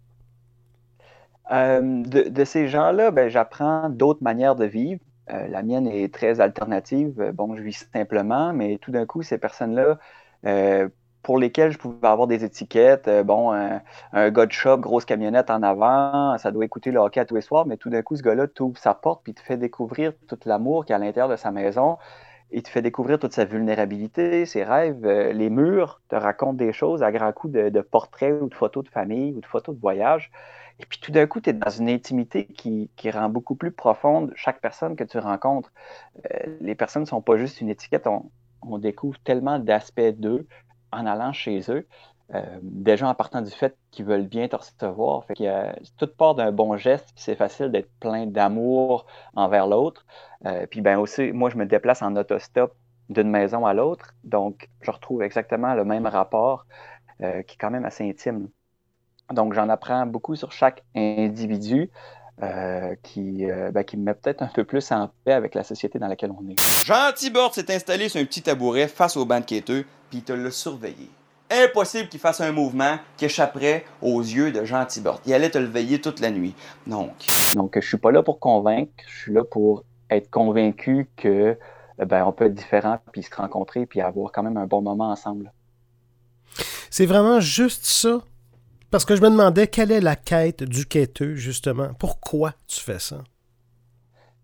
Euh, 1.51 2.03
de, 2.03 2.43
ces 2.45 2.67
gens-là, 2.67 3.11
ben, 3.11 3.29
j'apprends 3.29 3.89
d'autres 3.89 4.23
manières 4.23 4.55
de 4.55 4.65
vivre. 4.65 5.01
Euh, 5.31 5.47
la 5.47 5.63
mienne 5.63 5.87
est 5.87 6.13
très 6.13 6.39
alternative. 6.39 7.31
Bon, 7.33 7.55
je 7.55 7.61
vis 7.61 7.87
simplement, 7.93 8.53
mais 8.53 8.77
tout 8.77 8.91
d'un 8.91 9.05
coup, 9.05 9.21
ces 9.23 9.37
personnes-là, 9.37 9.97
euh, 10.45 10.89
pour 11.21 11.37
lesquelles 11.37 11.71
je 11.71 11.77
pouvais 11.77 12.07
avoir 12.07 12.27
des 12.27 12.43
étiquettes, 12.43 13.09
bon, 13.25 13.53
un, 13.53 14.29
gars 14.29 14.45
de 14.45 14.51
shop, 14.51 14.79
grosse 14.79 15.05
camionnette 15.05 15.49
en 15.49 15.63
avant, 15.63 16.37
ça 16.37 16.51
doit 16.51 16.65
écouter 16.65 16.91
le 16.91 16.99
hockey 16.99 17.21
à 17.21 17.25
tous 17.25 17.35
les 17.35 17.41
soirs, 17.41 17.65
mais 17.65 17.77
tout 17.77 17.89
d'un 17.89 18.01
coup, 18.01 18.17
ce 18.17 18.23
gars-là 18.23 18.47
t'ouvre 18.47 18.77
sa 18.77 18.93
porte 18.93 19.21
puis 19.23 19.33
te 19.33 19.41
fait 19.41 19.55
découvrir 19.55 20.11
tout 20.27 20.37
l'amour 20.45 20.85
qu'il 20.85 20.91
y 20.91 20.93
a 20.93 20.97
à 20.97 20.99
l'intérieur 20.99 21.29
de 21.29 21.37
sa 21.37 21.51
maison. 21.51 21.97
Il 22.51 22.61
te 22.61 22.69
fait 22.69 22.81
découvrir 22.81 23.19
toute 23.19 23.33
sa 23.33 23.45
vulnérabilité, 23.45 24.45
ses 24.45 24.63
rêves. 24.65 25.07
les 25.07 25.49
murs 25.49 26.01
te 26.09 26.15
racontent 26.15 26.53
des 26.53 26.73
choses 26.73 27.03
à 27.03 27.11
grands 27.11 27.31
coups 27.31 27.53
de 27.53 27.81
portraits 27.81 28.41
ou 28.41 28.49
de 28.49 28.53
photos 28.53 28.83
de 28.83 28.89
famille 28.89 29.33
ou 29.33 29.39
de 29.39 29.45
photos 29.45 29.73
de 29.75 29.79
voyage. 29.79 30.29
Et 30.79 30.85
puis 30.85 30.99
tout 30.99 31.11
d'un 31.11 31.27
coup, 31.27 31.39
tu 31.41 31.49
es 31.49 31.53
dans 31.53 31.69
une 31.69 31.89
intimité 31.89 32.45
qui, 32.45 32.89
rend 33.11 33.29
beaucoup 33.29 33.55
plus 33.55 33.71
profonde 33.71 34.31
chaque 34.35 34.59
personne 34.61 34.95
que 34.95 35.03
tu 35.03 35.17
rencontres. 35.17 35.71
Euh, 36.31 36.57
les 36.61 36.75
personnes 36.75 37.03
ne 37.03 37.07
sont 37.07 37.21
pas 37.21 37.37
juste 37.37 37.61
une 37.61 37.69
étiquette, 37.69 38.07
on, 38.07 38.77
découvre 38.77 39.19
tellement 39.19 39.59
d'aspects 39.59 40.01
d'eux 40.01 40.47
en 40.91 41.05
allant 41.05 41.33
chez 41.33 41.61
eux. 41.69 41.87
Euh, 42.33 42.41
déjà 42.61 43.09
en 43.09 43.13
partant 43.13 43.41
du 43.41 43.51
fait 43.51 43.77
qu'ils 43.91 44.05
veulent 44.05 44.25
bien 44.27 44.47
te 44.47 44.55
recevoir. 44.55 45.25
Fait 45.25 45.35
que, 45.35 45.79
tout 45.97 46.07
part 46.07 46.35
d'un 46.35 46.51
bon 46.51 46.77
geste, 46.77 47.09
c'est 47.15 47.35
facile 47.35 47.69
d'être 47.71 47.91
plein 47.99 48.25
d'amour 48.25 49.05
envers 49.35 49.67
l'autre. 49.67 50.05
Euh, 50.45 50.65
puis 50.67 50.81
ben 50.81 50.97
aussi, 50.97 51.31
moi, 51.33 51.49
je 51.49 51.57
me 51.57 51.65
déplace 51.65 52.01
en 52.01 52.15
autostop 52.15 52.73
d'une 53.09 53.29
maison 53.29 53.65
à 53.65 53.73
l'autre, 53.73 54.13
donc 54.23 54.69
je 54.81 54.89
retrouve 54.89 55.21
exactement 55.23 55.75
le 55.75 55.83
même 55.85 56.07
rapport 56.07 56.65
qui 57.19 57.25
est 57.25 57.57
quand 57.57 57.71
même 57.71 57.85
assez 57.85 58.09
intime. 58.09 58.49
Donc, 59.33 59.53
j'en 59.53 59.69
apprends 59.69 60.05
beaucoup 60.05 60.35
sur 60.35 60.51
chaque 60.51 60.83
individu 60.95 61.89
euh, 62.41 62.95
qui, 63.03 63.49
euh, 63.49 63.71
ben, 63.71 63.83
qui 63.83 63.95
me 63.95 64.03
met 64.03 64.13
peut-être 64.13 64.41
un 64.41 64.47
peu 64.47 64.63
plus 64.63 64.91
en 64.91 65.11
paix 65.23 65.33
avec 65.33 65.53
la 65.53 65.63
société 65.63 65.99
dans 65.99 66.07
laquelle 66.07 66.31
on 66.31 66.49
est. 66.49 66.59
Jean 66.85 67.11
Tibord 67.15 67.53
s'est 67.53 67.73
installé 67.73 68.09
sur 68.09 68.19
un 68.19 68.25
petit 68.25 68.41
tabouret 68.41 68.87
face 68.87 69.17
au 69.17 69.25
banc 69.25 69.39
de 69.39 69.45
quêteux, 69.45 69.85
puis 70.09 70.19
il 70.19 70.23
te 70.23 70.33
l'a 70.33 70.49
surveillé. 70.49 71.09
Impossible 71.51 72.09
qu'il 72.09 72.19
fasse 72.19 72.41
un 72.41 72.51
mouvement 72.51 72.97
qui 73.17 73.25
échapperait 73.25 73.85
aux 74.01 74.21
yeux 74.21 74.51
de 74.51 74.65
Jean 74.65 74.85
Tibord. 74.85 75.21
Il 75.25 75.33
allait 75.33 75.51
te 75.51 75.59
le 75.59 75.67
veiller 75.67 76.01
toute 76.01 76.19
la 76.19 76.31
nuit. 76.31 76.55
Donc. 76.87 77.11
Donc, 77.55 77.77
je 77.79 77.87
suis 77.87 77.97
pas 77.97 78.11
là 78.11 78.23
pour 78.23 78.39
convaincre, 78.39 78.91
je 79.07 79.15
suis 79.15 79.33
là 79.33 79.43
pour 79.43 79.83
être 80.09 80.31
convaincu 80.31 81.09
que 81.15 81.55
ben, 81.99 82.25
on 82.25 82.31
peut 82.31 82.45
être 82.45 82.55
différent, 82.55 82.97
puis 83.11 83.21
se 83.21 83.33
rencontrer, 83.35 83.85
puis 83.85 84.01
avoir 84.01 84.31
quand 84.31 84.41
même 84.41 84.57
un 84.57 84.65
bon 84.65 84.81
moment 84.81 85.11
ensemble. 85.11 85.51
C'est 86.89 87.05
vraiment 87.05 87.39
juste 87.39 87.85
ça 87.85 88.21
parce 88.93 89.05
que 89.05 89.15
je 89.15 89.23
me 89.23 89.29
demandais 89.31 89.65
quelle 89.65 89.91
est 89.91 90.01
la 90.01 90.15
quête 90.15 90.61
du 90.61 90.85
quêteux, 90.85 91.33
justement? 91.33 91.95
Pourquoi 91.97 92.51
tu 92.67 92.79
fais 92.79 92.99
ça? 92.99 93.23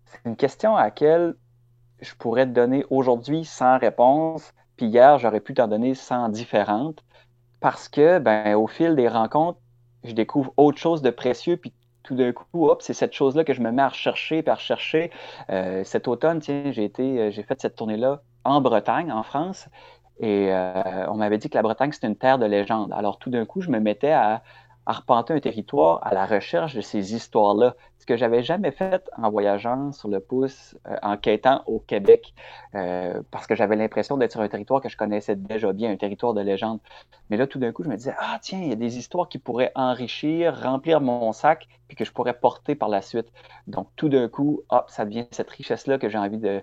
C'est 0.06 0.28
une 0.28 0.34
question 0.34 0.74
à 0.74 0.86
laquelle 0.86 1.36
je 2.00 2.12
pourrais 2.16 2.46
te 2.46 2.50
donner 2.50 2.84
aujourd'hui 2.90 3.44
sans 3.44 3.78
réponse, 3.78 4.52
puis 4.76 4.86
hier, 4.86 5.20
j'aurais 5.20 5.38
pu 5.38 5.54
t'en 5.54 5.68
donner 5.68 5.94
sans 5.94 6.28
différentes, 6.28 7.04
parce 7.60 7.88
que, 7.88 8.18
ben, 8.18 8.56
au 8.56 8.66
fil 8.66 8.96
des 8.96 9.06
rencontres, 9.06 9.60
je 10.02 10.14
découvre 10.14 10.52
autre 10.56 10.78
chose 10.78 11.00
de 11.00 11.10
précieux, 11.10 11.56
puis 11.56 11.72
tout 12.02 12.16
d'un 12.16 12.32
coup, 12.32 12.66
hop, 12.66 12.82
c'est 12.82 12.92
cette 12.92 13.12
chose-là 13.12 13.44
que 13.44 13.54
je 13.54 13.60
me 13.60 13.70
mets 13.70 13.82
à 13.82 13.88
rechercher, 13.90 14.42
puis 14.42 14.50
à. 14.50 14.58
Euh, 15.52 15.84
cet 15.84 16.08
automne, 16.08 16.40
tiens, 16.40 16.72
j'ai 16.72 16.82
été, 16.82 17.20
euh, 17.20 17.30
j'ai 17.30 17.44
fait 17.44 17.60
cette 17.60 17.76
tournée-là 17.76 18.20
en 18.42 18.60
Bretagne, 18.60 19.12
en 19.12 19.22
France, 19.22 19.68
et 20.20 20.48
euh, 20.52 21.06
on 21.08 21.16
m'avait 21.16 21.38
dit 21.38 21.48
que 21.48 21.56
la 21.56 21.62
Bretagne, 21.62 21.92
c'était 21.92 22.06
une 22.06 22.16
terre 22.16 22.38
de 22.38 22.46
légende. 22.46 22.92
Alors 22.92 23.18
tout 23.18 23.30
d'un 23.30 23.46
coup, 23.46 23.62
je 23.62 23.70
me 23.70 23.80
mettais 23.80 24.12
à, 24.12 24.42
arpenter 24.90 25.32
un 25.32 25.40
territoire 25.40 26.00
à 26.02 26.12
la 26.12 26.26
recherche 26.26 26.74
de 26.74 26.80
ces 26.80 27.14
histoires-là. 27.14 27.76
Ce 27.98 28.06
que 28.06 28.16
j'avais 28.16 28.42
jamais 28.42 28.72
fait 28.72 29.08
en 29.16 29.30
voyageant 29.30 29.92
sur 29.92 30.08
le 30.08 30.20
pouce, 30.20 30.76
euh, 30.88 30.96
en 31.02 31.16
quêtant 31.16 31.62
au 31.66 31.78
Québec, 31.78 32.34
euh, 32.74 33.22
parce 33.30 33.46
que 33.46 33.54
j'avais 33.54 33.76
l'impression 33.76 34.16
d'être 34.16 34.32
sur 34.32 34.40
un 34.40 34.48
territoire 34.48 34.80
que 34.80 34.88
je 34.88 34.96
connaissais 34.96 35.36
déjà 35.36 35.72
bien, 35.72 35.92
un 35.92 35.96
territoire 35.96 36.34
de 36.34 36.40
légende. 36.40 36.80
Mais 37.28 37.36
là, 37.36 37.46
tout 37.46 37.58
d'un 37.58 37.72
coup, 37.72 37.84
je 37.84 37.88
me 37.88 37.96
disais, 37.96 38.14
ah 38.18 38.38
tiens, 38.42 38.60
il 38.60 38.68
y 38.68 38.72
a 38.72 38.76
des 38.76 38.98
histoires 38.98 39.28
qui 39.28 39.38
pourraient 39.38 39.70
enrichir, 39.74 40.60
remplir 40.60 41.00
mon 41.00 41.32
sac, 41.32 41.68
puis 41.86 41.96
que 41.96 42.04
je 42.04 42.12
pourrais 42.12 42.34
porter 42.34 42.74
par 42.74 42.88
la 42.88 43.02
suite. 43.02 43.26
Donc, 43.66 43.88
tout 43.96 44.08
d'un 44.08 44.28
coup, 44.28 44.62
hop, 44.70 44.86
ça 44.88 45.04
devient 45.04 45.26
cette 45.30 45.50
richesse-là 45.50 45.98
que 45.98 46.08
j'ai 46.08 46.18
envie 46.18 46.38
de, 46.38 46.62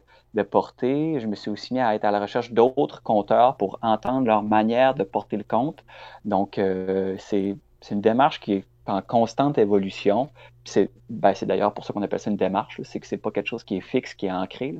porter. 0.51 1.19
Je 1.19 1.25
me 1.25 1.35
suis 1.35 1.49
aussi 1.49 1.73
mis 1.73 1.79
à 1.79 1.95
être 1.95 2.05
à 2.05 2.11
la 2.11 2.19
recherche 2.19 2.51
d'autres 2.51 3.01
conteurs 3.01 3.57
pour 3.57 3.79
entendre 3.81 4.27
leur 4.27 4.43
manière 4.43 4.93
de 4.93 5.03
porter 5.03 5.35
le 5.35 5.43
conte. 5.43 5.83
Donc, 6.25 6.59
euh, 6.59 7.15
c'est 7.17 7.57
c'est 7.81 7.95
une 7.95 8.01
démarche 8.01 8.39
qui 8.39 8.53
est 8.53 8.65
en 8.85 9.01
constante 9.01 9.57
évolution. 9.57 10.29
C'est 10.65 10.89
ben, 11.09 11.33
d'ailleurs 11.43 11.73
pour 11.73 11.85
ça 11.85 11.93
qu'on 11.93 12.01
appelle 12.01 12.19
ça 12.19 12.29
une 12.29 12.37
démarche. 12.37 12.81
C'est 12.83 12.99
que 12.99 13.07
c'est 13.07 13.17
pas 13.17 13.31
quelque 13.31 13.47
chose 13.47 13.63
qui 13.63 13.77
est 13.77 13.81
fixe, 13.81 14.13
qui 14.13 14.25
est 14.25 14.31
ancré, 14.31 14.75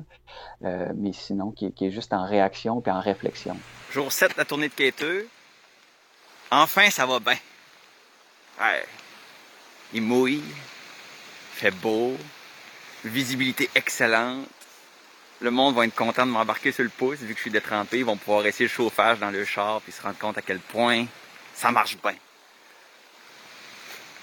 euh, 0.64 0.92
mais 0.96 1.12
sinon 1.12 1.50
qui 1.52 1.66
est, 1.66 1.90
juste 1.90 2.12
en 2.12 2.26
réaction 2.26 2.82
et 2.84 2.90
en 2.90 3.00
réflexion. 3.00 3.56
Jour 3.92 4.12
7, 4.12 4.36
la 4.36 4.44
tournée 4.44 4.68
de 4.68 4.74
quêteux. 4.74 5.28
Enfin, 6.50 6.90
ça 6.90 7.06
va 7.06 7.20
bien. 7.20 7.36
Ouais. 8.60 8.84
Il 9.94 10.02
mouille, 10.02 10.42
il 10.42 10.54
fait 11.52 11.70
beau, 11.70 12.14
visibilité 13.04 13.70
excellente. 13.74 14.46
Le 15.40 15.50
monde 15.50 15.74
va 15.76 15.86
être 15.86 15.94
content 15.94 16.26
de 16.26 16.32
m'embarquer 16.32 16.72
sur 16.72 16.82
le 16.82 16.90
pouce 16.90 17.18
vu 17.18 17.32
que 17.32 17.38
je 17.38 17.42
suis 17.42 17.50
détrempé. 17.50 17.98
Ils 17.98 18.04
vont 18.04 18.16
pouvoir 18.16 18.44
essayer 18.44 18.66
le 18.66 18.70
chauffage 18.70 19.20
dans 19.20 19.30
le 19.30 19.44
char 19.44 19.80
puis 19.82 19.92
se 19.92 20.02
rendre 20.02 20.18
compte 20.18 20.36
à 20.36 20.42
quel 20.42 20.58
point 20.58 21.06
ça 21.54 21.70
marche 21.70 21.96
bien 22.02 22.14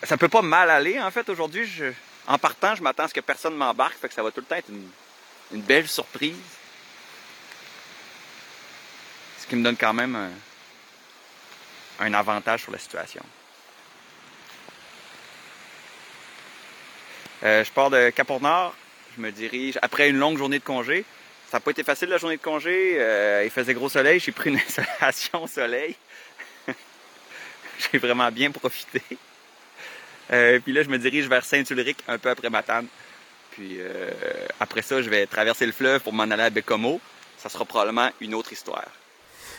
ça 0.05 0.17
peut 0.17 0.29
pas 0.29 0.41
mal 0.41 0.69
aller. 0.69 0.99
En 0.99 1.11
fait, 1.11 1.27
aujourd'hui, 1.29 1.67
en 2.27 2.37
partant, 2.37 2.75
je 2.75 2.83
m'attends 2.83 3.03
à 3.03 3.07
ce 3.07 3.13
que 3.13 3.21
personne 3.21 3.55
m'embarque, 3.55 3.97
fait 3.97 4.07
que 4.07 4.13
ça 4.13 4.23
va 4.23 4.31
tout 4.31 4.41
le 4.41 4.45
temps 4.45 4.55
être 4.55 4.69
une, 4.69 5.61
belle 5.61 5.87
surprise. 5.87 6.35
Ce 9.39 9.47
qui 9.47 9.55
me 9.55 9.63
donne 9.63 9.77
quand 9.77 9.93
même 9.93 10.17
un, 11.99 12.13
avantage 12.13 12.63
sur 12.63 12.71
la 12.71 12.79
situation. 12.79 13.23
Euh, 17.43 17.63
je 17.63 17.71
pars 17.71 17.89
de 17.89 18.09
Cap-Nord, 18.09 18.75
je 19.15 19.21
me 19.21 19.31
dirige 19.31 19.77
après 19.81 20.09
une 20.09 20.17
longue 20.17 20.37
journée 20.37 20.59
de 20.59 20.63
congé. 20.63 21.05
Ça 21.51 21.57
n'a 21.57 21.61
pas 21.61 21.71
été 21.71 21.83
facile 21.83 22.09
la 22.09 22.17
journée 22.17 22.37
de 22.37 22.41
congé. 22.41 22.95
Euh, 22.97 23.43
il 23.45 23.51
faisait 23.51 23.75
gros 23.75 23.87
soleil, 23.87 24.19
j'ai 24.19 24.31
pris 24.31 24.49
une 24.49 24.59
installation 24.67 25.43
au 25.43 25.47
soleil. 25.47 25.95
j'ai 27.91 27.99
vraiment 27.99 28.31
bien 28.31 28.49
profité. 28.49 29.03
Euh, 30.31 30.59
puis 30.59 30.73
là, 30.73 30.83
je 30.83 30.89
me 30.89 30.97
dirige 30.97 31.27
vers 31.27 31.43
Saint-Ulrich 31.43 31.97
un 32.07 32.17
peu 32.17 32.29
après 32.29 32.49
Matane. 32.49 32.87
Puis 33.51 33.77
euh, 33.79 34.11
après 34.59 34.81
ça, 34.81 35.01
je 35.01 35.09
vais 35.09 35.25
traverser 35.25 35.65
le 35.65 35.71
fleuve 35.71 36.01
pour 36.01 36.13
m'en 36.13 36.23
aller 36.23 36.43
à 36.43 36.49
Bécomo. 36.49 36.99
Ça 37.37 37.49
sera 37.49 37.65
probablement 37.65 38.09
une 38.19 38.33
autre 38.33 38.51
histoire. 38.51 38.87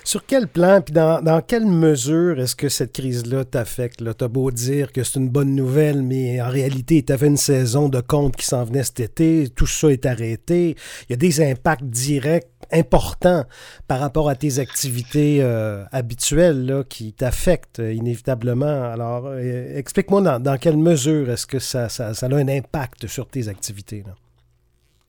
Sur 0.06 0.24
quel 0.24 0.46
plan, 0.46 0.82
puis 0.82 0.92
dans, 0.92 1.20
dans 1.20 1.40
quelle 1.40 1.66
mesure 1.66 2.38
est-ce 2.38 2.54
que 2.54 2.68
cette 2.68 2.92
crise-là 2.92 3.44
t'affecte? 3.44 4.04
T'as 4.16 4.28
beau 4.28 4.52
dire 4.52 4.92
que 4.92 5.02
c'est 5.02 5.18
une 5.18 5.28
bonne 5.28 5.56
nouvelle, 5.56 6.02
mais 6.02 6.40
en 6.40 6.48
réalité, 6.48 7.02
tu 7.02 7.12
avais 7.12 7.26
une 7.26 7.36
saison 7.36 7.88
de 7.88 8.00
comptes 8.00 8.36
qui 8.36 8.46
s'en 8.46 8.62
venait 8.62 8.84
cet 8.84 9.00
été, 9.00 9.48
tout 9.48 9.66
ça 9.66 9.88
est 9.88 10.06
arrêté. 10.06 10.76
Il 11.08 11.10
y 11.10 11.14
a 11.14 11.16
des 11.16 11.40
impacts 11.40 11.82
directs 11.82 12.46
importants 12.72 13.44
par 13.88 14.00
rapport 14.00 14.28
à 14.28 14.34
tes 14.34 14.58
activités 14.58 15.38
euh, 15.40 15.84
habituelles 15.92 16.66
là, 16.66 16.84
qui 16.84 17.12
t'affectent 17.12 17.78
inévitablement. 17.78 18.84
Alors, 18.84 19.26
euh, 19.26 19.76
explique-moi 19.76 20.20
dans, 20.20 20.40
dans, 20.40 20.58
quelle 20.58 20.76
mesure 20.76 21.30
est-ce 21.30 21.46
que 21.46 21.58
ça, 21.58 21.88
ça, 21.88 22.08
a 22.08 22.34
un 22.34 22.48
impact 22.48 23.06
sur 23.06 23.28
tes 23.28 23.48
activités? 23.48 24.04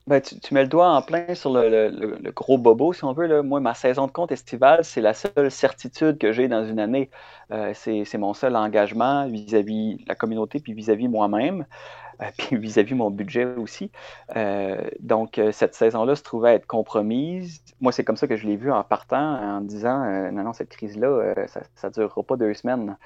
Ben, 0.06 0.22
tu, 0.22 0.54
mets 0.54 0.62
le 0.62 0.68
doigt 0.68 0.88
en 0.88 1.02
plein 1.02 1.34
sur 1.34 1.52
le, 1.52 2.30
gros 2.34 2.56
bobo, 2.56 2.94
si 2.94 3.04
on 3.04 3.12
veut. 3.12 3.26
Là. 3.26 3.42
Moi, 3.42 3.60
ma 3.60 3.74
saison 3.74 4.06
de 4.06 4.12
compte 4.12 4.32
estivale, 4.32 4.82
c'est 4.82 5.02
la 5.02 5.12
seule 5.12 5.50
certitude 5.50 6.16
que 6.16 6.32
j'ai 6.32 6.48
dans 6.48 6.64
une 6.64 6.80
année. 6.80 7.10
Euh, 7.52 7.72
c'est 7.74 8.16
mon 8.16 8.32
seul 8.32 8.56
engagement 8.56 9.26
vis-à-vis 9.26 10.02
la 10.06 10.14
communauté, 10.14 10.60
puis 10.60 10.72
vis-à-vis 10.72 11.08
moi-même, 11.08 11.60
euh, 11.60 12.07
vis-à-vis 12.52 12.94
mon 12.94 13.10
budget 13.10 13.44
aussi. 13.44 13.90
Euh, 14.36 14.88
donc, 15.00 15.40
cette 15.52 15.74
saison-là 15.74 16.16
se 16.16 16.22
trouvait 16.22 16.54
être 16.54 16.66
compromise. 16.66 17.62
Moi, 17.80 17.92
c'est 17.92 18.04
comme 18.04 18.16
ça 18.16 18.26
que 18.26 18.36
je 18.36 18.46
l'ai 18.46 18.56
vu 18.56 18.72
en 18.72 18.82
partant, 18.84 19.56
en 19.56 19.60
disant 19.60 20.30
non, 20.32 20.44
non, 20.44 20.52
cette 20.52 20.70
crise-là, 20.70 21.34
ça 21.46 21.88
ne 21.88 21.92
durera 21.92 22.22
pas 22.22 22.36
deux 22.36 22.54
semaines. 22.54 22.96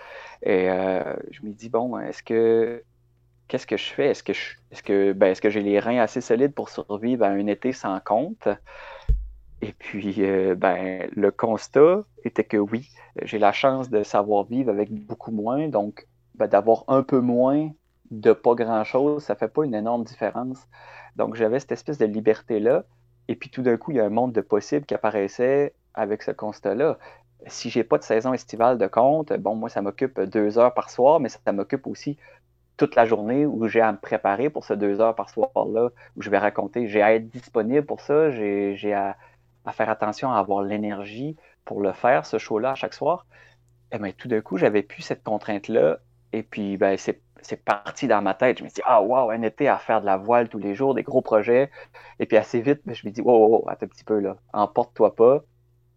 Et 0.43 0.67
je 1.31 1.43
me 1.45 1.53
dis, 1.53 1.69
bon, 1.69 1.99
est-ce 1.99 2.23
que 2.23 2.83
qu'est-ce 3.49 3.67
que 3.67 3.77
je 3.77 3.93
fais? 3.93 4.07
Est-ce 4.09 4.23
que 4.23 4.33
est-ce 4.33 4.83
que 4.83 5.13
ben, 5.13 5.35
j'ai 5.35 5.61
les 5.61 5.79
reins 5.79 5.99
assez 5.99 6.23
solides 6.23 6.55
pour 6.55 6.71
survivre 6.71 7.25
à 7.25 7.29
un 7.29 7.47
été 7.47 7.73
sans 7.73 8.01
compte? 8.01 8.49
Et 9.61 9.73
puis, 9.73 10.17
euh, 10.19 10.55
ben, 10.57 11.09
le 11.15 11.31
constat 11.31 12.03
était 12.25 12.45
que 12.45 12.57
oui, 12.57 12.89
j'ai 13.23 13.39
la 13.39 13.53
chance 13.53 13.91
de 13.91 14.03
savoir 14.03 14.45
vivre 14.45 14.71
avec 14.71 14.91
beaucoup 14.91 15.31
moins, 15.31 15.69
donc 15.69 16.07
ben, 16.35 16.49
d'avoir 16.49 16.85
un 16.89 17.03
peu 17.03 17.21
moins 17.21 17.71
de 18.13 18.33
pas 18.33 18.55
grand-chose, 18.55 19.25
ça 19.25 19.35
fait 19.35 19.49
pas 19.49 19.65
une 19.65 19.75
énorme 19.75 20.05
différence. 20.05 20.69
Donc, 21.17 21.35
j'avais 21.35 21.59
cette 21.59 21.73
espèce 21.73 21.99
de 21.99 22.05
liberté-là, 22.05 22.85
et 23.29 23.37
puis 23.37 23.51
tout 23.51 23.63
d'un 23.63 23.77
coup, 23.77 23.91
il 23.91 23.97
y 23.97 24.01
a 24.01 24.05
un 24.05 24.11
monde 24.11 24.33
de 24.33 24.43
possibles 24.43 24.87
qui 24.87 24.95
apparaissait 24.95 25.75
avec 25.95 26.23
ce 26.23 26.31
constat-là. 26.31 26.99
Si 27.47 27.71
j'ai 27.71 27.85
pas 27.85 27.99
de 27.99 28.05
saison 28.05 28.35
estivale 28.35 28.79
de 28.79 28.87
compte, 28.87 29.33
bon, 29.33 29.57
moi, 29.57 29.69
ça 29.69 29.83
m'occupe 29.83 30.21
deux 30.21 30.59
heures 30.59 30.75
par 30.75 30.91
soir, 30.91 31.21
mais 31.21 31.29
ça 31.29 31.53
m'occupe 31.53 31.87
aussi 31.87 32.19
toute 32.77 32.95
la 32.97 33.07
journée 33.07 33.47
où 33.47 33.67
j'ai 33.67 33.81
à 33.81 33.93
me 33.93 33.99
préparer 33.99 34.51
pour 34.51 34.65
ce 34.65 34.75
deux 34.75 35.01
heures 35.01 35.15
par 35.15 35.31
soir-là, 35.31 35.91
où 36.17 36.23
je 36.23 36.31
vais 36.31 36.39
raconter, 36.39 36.89
j'ai 36.89 37.03
à 37.03 37.15
être 37.15 37.29
disponible 37.31 37.87
pour 37.87 38.01
ça, 38.01 38.31
j'ai 38.31 38.95
à, 38.95 39.17
faire 39.73 39.89
attention 39.89 40.33
à 40.33 40.39
avoir 40.39 40.63
l'énergie 40.63 41.37
pour 41.65 41.81
le 41.81 41.93
faire, 41.93 42.27
ce 42.27 42.39
show-là, 42.39 42.73
à 42.73 42.75
chaque 42.75 42.95
soir. 42.95 43.27
Et 43.91 43.97
eh 43.97 43.99
bien, 43.99 44.13
tout 44.13 44.29
d'un 44.29 44.41
coup, 44.41 44.57
j'avais 44.57 44.83
plus 44.83 45.03
cette 45.03 45.23
contrainte-là. 45.23 45.99
Et 46.33 46.43
puis, 46.43 46.77
ben, 46.79 46.97
c'est 46.97 47.21
parti 47.65 48.09
dans 48.09 48.23
ma 48.23 48.35
tête. 48.35 48.59
Je 48.59 48.65
me 48.65 48.69
dit, 48.69 48.81
ah, 48.85 49.03
wow, 49.03 49.31
un 49.31 49.43
été 49.43 49.69
à 49.69 49.79
faire 49.79 50.01
de 50.01 50.07
la 50.07 50.17
voile 50.17 50.49
tous 50.49 50.59
les 50.59 50.75
jours, 50.75 50.95
des 50.95 51.03
gros 51.03 51.23
projets. 51.23 51.71
Et 52.19 52.27
puis, 52.27 52.37
assez 52.37 52.61
vite, 52.61 52.81
ben, 52.85 52.95
je 52.95 53.07
me 53.07 53.13
dis, 53.13 53.21
wow, 53.21 53.47
wow, 53.49 53.69
attends 53.69 53.87
un 53.87 53.89
petit 53.89 54.05
peu, 54.05 54.19
là. 54.21 54.37
Emporte-toi 54.53 55.15
pas. 55.15 55.43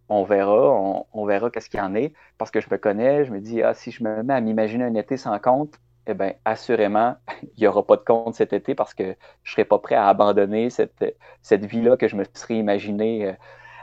On 0.10 0.24
verra, 0.24 1.06
on, 1.14 1.26
verra 1.26 1.50
qu'est-ce 1.50 1.70
qu'il 1.70 1.80
y 1.80 1.84
en 1.84 1.96
est. 1.96 2.14
Parce 2.38 2.52
que 2.52 2.62
je 2.62 2.68
me 2.70 2.78
connais, 2.78 3.26
je 3.26 3.32
me 3.32 3.40
dis, 3.40 3.64
ah, 3.64 3.74
si 3.74 3.92
je 3.92 4.04
me 4.04 4.24
mets 4.24 4.34
à 4.34 4.42
m'imaginer 4.42 4.84
un 4.84 4.96
été 4.96 5.18
sans 5.18 5.40
compte, 5.40 5.76
eh 6.08 6.14
bien, 6.14 6.34
assurément, 6.46 7.16
il 7.44 7.62
n'y 7.62 7.68
aura 7.68 7.86
pas 7.86 7.98
de 7.98 8.04
compte 8.04 8.36
cet 8.36 8.54
été 8.54 8.76
parce 8.76 8.94
que 8.94 9.04
je 9.04 9.52
ne 9.52 9.54
serai 9.54 9.66
pas 9.66 9.80
prêt 9.80 9.96
à 9.96 10.08
abandonner 10.08 10.70
cette, 10.70 11.18
cette 11.42 11.66
vie-là 11.66 11.98
que 11.98 12.08
je 12.08 12.16
me 12.16 12.24
serais 12.34 12.58
imaginée. 12.58 13.36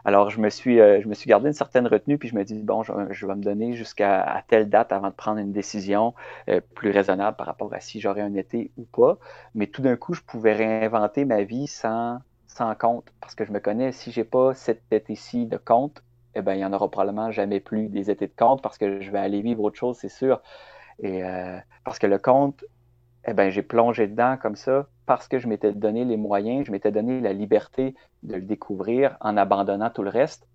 Euh. 0.04 0.08
Alors, 0.08 0.30
je 0.30 0.40
me 0.40 0.50
suis, 0.50 0.80
euh, 0.80 1.00
je 1.00 1.08
me 1.08 1.14
suis 1.14 1.28
gardé 1.28 1.48
une 1.48 1.54
certaine 1.54 1.86
retenue, 1.86 2.18
puis 2.18 2.28
je 2.28 2.34
me 2.34 2.44
dis, 2.44 2.62
bon, 2.62 2.82
je, 2.82 3.26
vais 3.26 3.34
me 3.34 3.42
donner 3.42 3.74
jusqu'à 3.74 4.44
telle 4.48 4.68
date 4.68 4.92
avant 4.92 5.08
de 5.08 5.14
prendre 5.14 5.38
une 5.38 5.52
décision 5.52 6.14
euh, 6.48 6.60
plus 6.74 6.90
raisonnable 6.90 7.36
par 7.36 7.46
rapport 7.46 7.72
à 7.72 7.80
si 7.80 8.00
j'aurais 8.00 8.20
un 8.20 8.34
été 8.34 8.70
ou 8.76 8.84
pas. 8.84 9.18
Mais 9.54 9.66
tout 9.66 9.82
d'un 9.82 9.96
coup, 9.96 10.14
je 10.14 10.22
pouvais 10.22 10.52
réinventer 10.52 11.24
ma 11.24 11.42
vie 11.42 11.66
sans, 11.66 12.18
sans 12.46 12.74
compte, 12.74 13.12
parce 13.20 13.34
que 13.34 13.44
je 13.44 13.52
me 13.52 13.60
connais, 13.60 13.92
si 13.92 14.12
j'ai 14.12 14.24
pas 14.24 14.54
cet 14.54 14.82
été-ci 14.92 15.46
de 15.46 15.56
compte, 15.56 16.02
eh 16.34 16.42
bien, 16.42 16.54
il 16.54 16.58
n'y 16.58 16.64
en 16.64 16.72
aura 16.72 16.90
probablement 16.90 17.30
jamais 17.30 17.60
plus 17.60 17.88
des 17.88 18.10
étés 18.10 18.26
de 18.26 18.32
compte 18.36 18.62
parce 18.62 18.78
que 18.78 19.00
je 19.00 19.10
vais 19.10 19.18
aller 19.18 19.42
vivre 19.42 19.62
autre 19.62 19.76
chose, 19.76 19.98
c'est 20.00 20.08
sûr. 20.08 20.40
Et 21.02 21.22
parce 21.84 21.98
que 21.98 22.06
le 22.06 22.18
conte, 22.18 22.64
eh 23.26 23.34
ben, 23.34 23.50
j'ai 23.50 23.62
plongé 23.62 24.06
dedans 24.06 24.38
comme 24.40 24.56
ça 24.56 24.86
parce 25.06 25.28
que 25.28 25.38
je 25.38 25.48
m'étais 25.48 25.72
donné 25.72 26.04
les 26.04 26.16
moyens, 26.16 26.66
je 26.66 26.72
m'étais 26.72 26.92
donné 26.92 27.20
la 27.20 27.32
liberté 27.32 27.94
de 28.22 28.36
le 28.36 28.42
découvrir 28.42 29.16
en 29.20 29.36
abandonnant 29.36 29.90
tout 29.90 30.02
le 30.02 30.10
reste. 30.10 30.46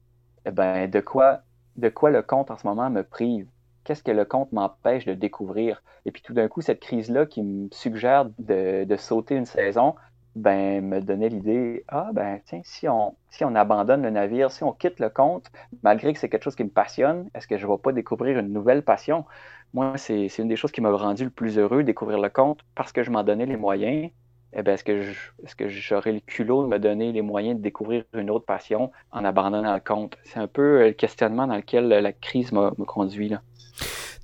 Eh 0.46 0.52
ben, 0.52 0.90
de 0.90 1.00
quoi, 1.00 1.42
de 1.76 1.90
quoi 1.90 2.10
le 2.10 2.22
conte 2.22 2.52
en 2.52 2.58
ce 2.58 2.66
moment 2.66 2.90
me 2.90 3.04
prive? 3.04 3.48
Qu'est-ce 3.84 4.04
que 4.04 4.12
le 4.12 4.26
conte 4.26 4.52
m'empêche 4.52 5.06
de 5.06 5.14
découvrir? 5.14 5.82
Et 6.06 6.12
puis 6.12 6.22
tout 6.22 6.34
d'un 6.34 6.48
coup, 6.48 6.62
cette 6.62 6.80
crise-là 6.80 7.26
qui 7.26 7.42
me 7.44 7.68
suggère 7.72 8.30
de, 8.40 8.96
sauter 8.98 9.36
une 9.36 9.46
saison, 9.46 9.96
ben, 10.36 10.86
me 10.86 11.02
donnait 11.02 11.30
l'idée, 11.30 11.84
ah 11.88 12.12
ben 12.14 12.40
tiens, 12.46 12.62
si 12.64 12.88
on, 12.88 13.16
si 13.30 13.44
on 13.44 13.56
abandonne 13.56 14.04
le 14.04 14.10
navire, 14.10 14.52
si 14.52 14.64
on 14.64 14.72
quitte 14.72 15.00
le 15.00 15.10
conte, 15.10 15.52
malgré 15.84 16.14
que 16.14 16.20
c'est 16.20 16.30
quelque 16.30 16.44
chose 16.44 16.56
qui 16.56 16.64
me 16.64 16.70
passionne, 16.70 17.30
est-ce 17.34 17.48
que 17.48 17.58
je 17.58 17.66
ne 17.66 17.72
vais 17.72 17.78
pas 17.78 17.92
découvrir 17.92 18.38
une 18.40 18.54
nouvelle 18.54 18.84
passion? 18.84 19.26
Moi, 19.74 19.94
c'est 19.98 20.28
une 20.38 20.48
des 20.48 20.56
choses 20.56 20.72
qui 20.72 20.82
m'a 20.82 20.92
rendu 20.92 21.26
le 21.26 21.30
plus 21.30 21.58
heureux, 21.58 21.84
découvrir 21.84 22.20
le 22.20 22.30
conte, 22.30 22.60
parce 22.76 22.92
que 22.92 23.04
je 23.04 23.12
m'en 23.12 23.24
donnais 23.24 23.46
les 23.46 23.58
moyens. 23.58 24.12
Eh 24.54 24.64
ben, 24.64 24.74
est-ce 24.74 24.84
que 24.84 25.12
est-ce 25.44 25.56
que 25.56 25.68
j'aurais 25.70 26.14
le 26.14 26.20
culot 26.20 26.64
de 26.64 26.68
me 26.68 26.80
donner 26.80 27.12
les 27.12 27.22
moyens 27.22 27.58
de 27.58 27.62
découvrir 27.62 28.06
une 28.14 28.30
autre 28.30 28.46
passion 28.46 28.92
en 29.12 29.26
abandonnant 29.26 29.74
le 29.74 29.80
compte? 29.80 30.18
C'est 30.24 30.40
un 30.40 30.48
peu 30.48 30.86
le 30.86 30.94
questionnement 30.94 31.48
dans 31.48 31.56
lequel 31.56 31.88
la 31.88 32.14
crise 32.14 32.52
m'a 32.52 32.72
conduit. 32.86 33.34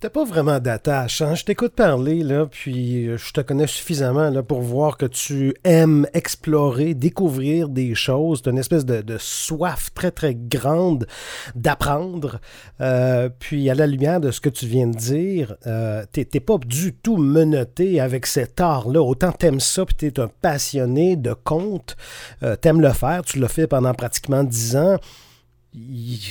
T'as 0.03 0.10
pas 0.10 0.25
vraiment 0.25 0.60
d'attache. 0.60 1.22
Hein? 1.22 1.33
Je 1.33 1.45
t'écoute 1.45 1.75
parler, 1.75 2.24
là, 2.24 2.45
puis 2.45 3.07
euh, 3.07 3.15
je 3.15 3.31
te 3.31 3.39
connais 3.39 3.67
suffisamment 3.67 4.29
là, 4.29 4.43
pour 4.43 4.60
voir 4.60 4.98
que 4.98 5.05
tu 5.05 5.53
aimes 5.63 6.07
explorer, 6.13 6.93
découvrir 6.93 7.69
des 7.69 7.95
choses. 7.95 8.41
T'as 8.41 8.51
une 8.51 8.57
espèce 8.57 8.83
de, 8.83 9.17
soif 9.17 9.91
très, 9.95 10.12
très 10.12 10.36
grande 10.36 11.07
d'apprendre. 11.55 12.41
Euh, 12.81 13.29
puis, 13.39 13.69
à 13.69 13.75
la 13.75 13.88
lumière 13.88 14.19
de 14.19 14.31
ce 14.31 14.41
que 14.41 14.50
tu 14.50 14.65
viens 14.65 14.88
de 14.88 14.98
dire, 14.98 15.55
euh, 15.67 16.03
t'es 16.12 16.25
pas 16.41 16.57
du 16.57 16.93
tout 16.93 17.15
menotté 17.15 18.01
avec 18.01 18.25
cet 18.25 18.60
art-là. 18.60 19.01
Autant 19.01 19.31
t'aimes 19.31 19.62
ça, 19.62 19.86
puis 19.86 19.95
t'es 19.95 20.19
un 20.19 20.27
passionné 20.27 21.15
de 21.15 21.31
contes. 21.31 21.95
Euh, 22.43 22.57
t'aimes 22.57 22.81
le 22.81 22.91
faire. 22.91 23.22
Tu 23.22 23.39
l'as 23.39 23.48
fait 23.48 23.67
pendant 23.67 23.93
pratiquement 23.93 24.43
dix 24.43 24.75
ans. 24.75 24.98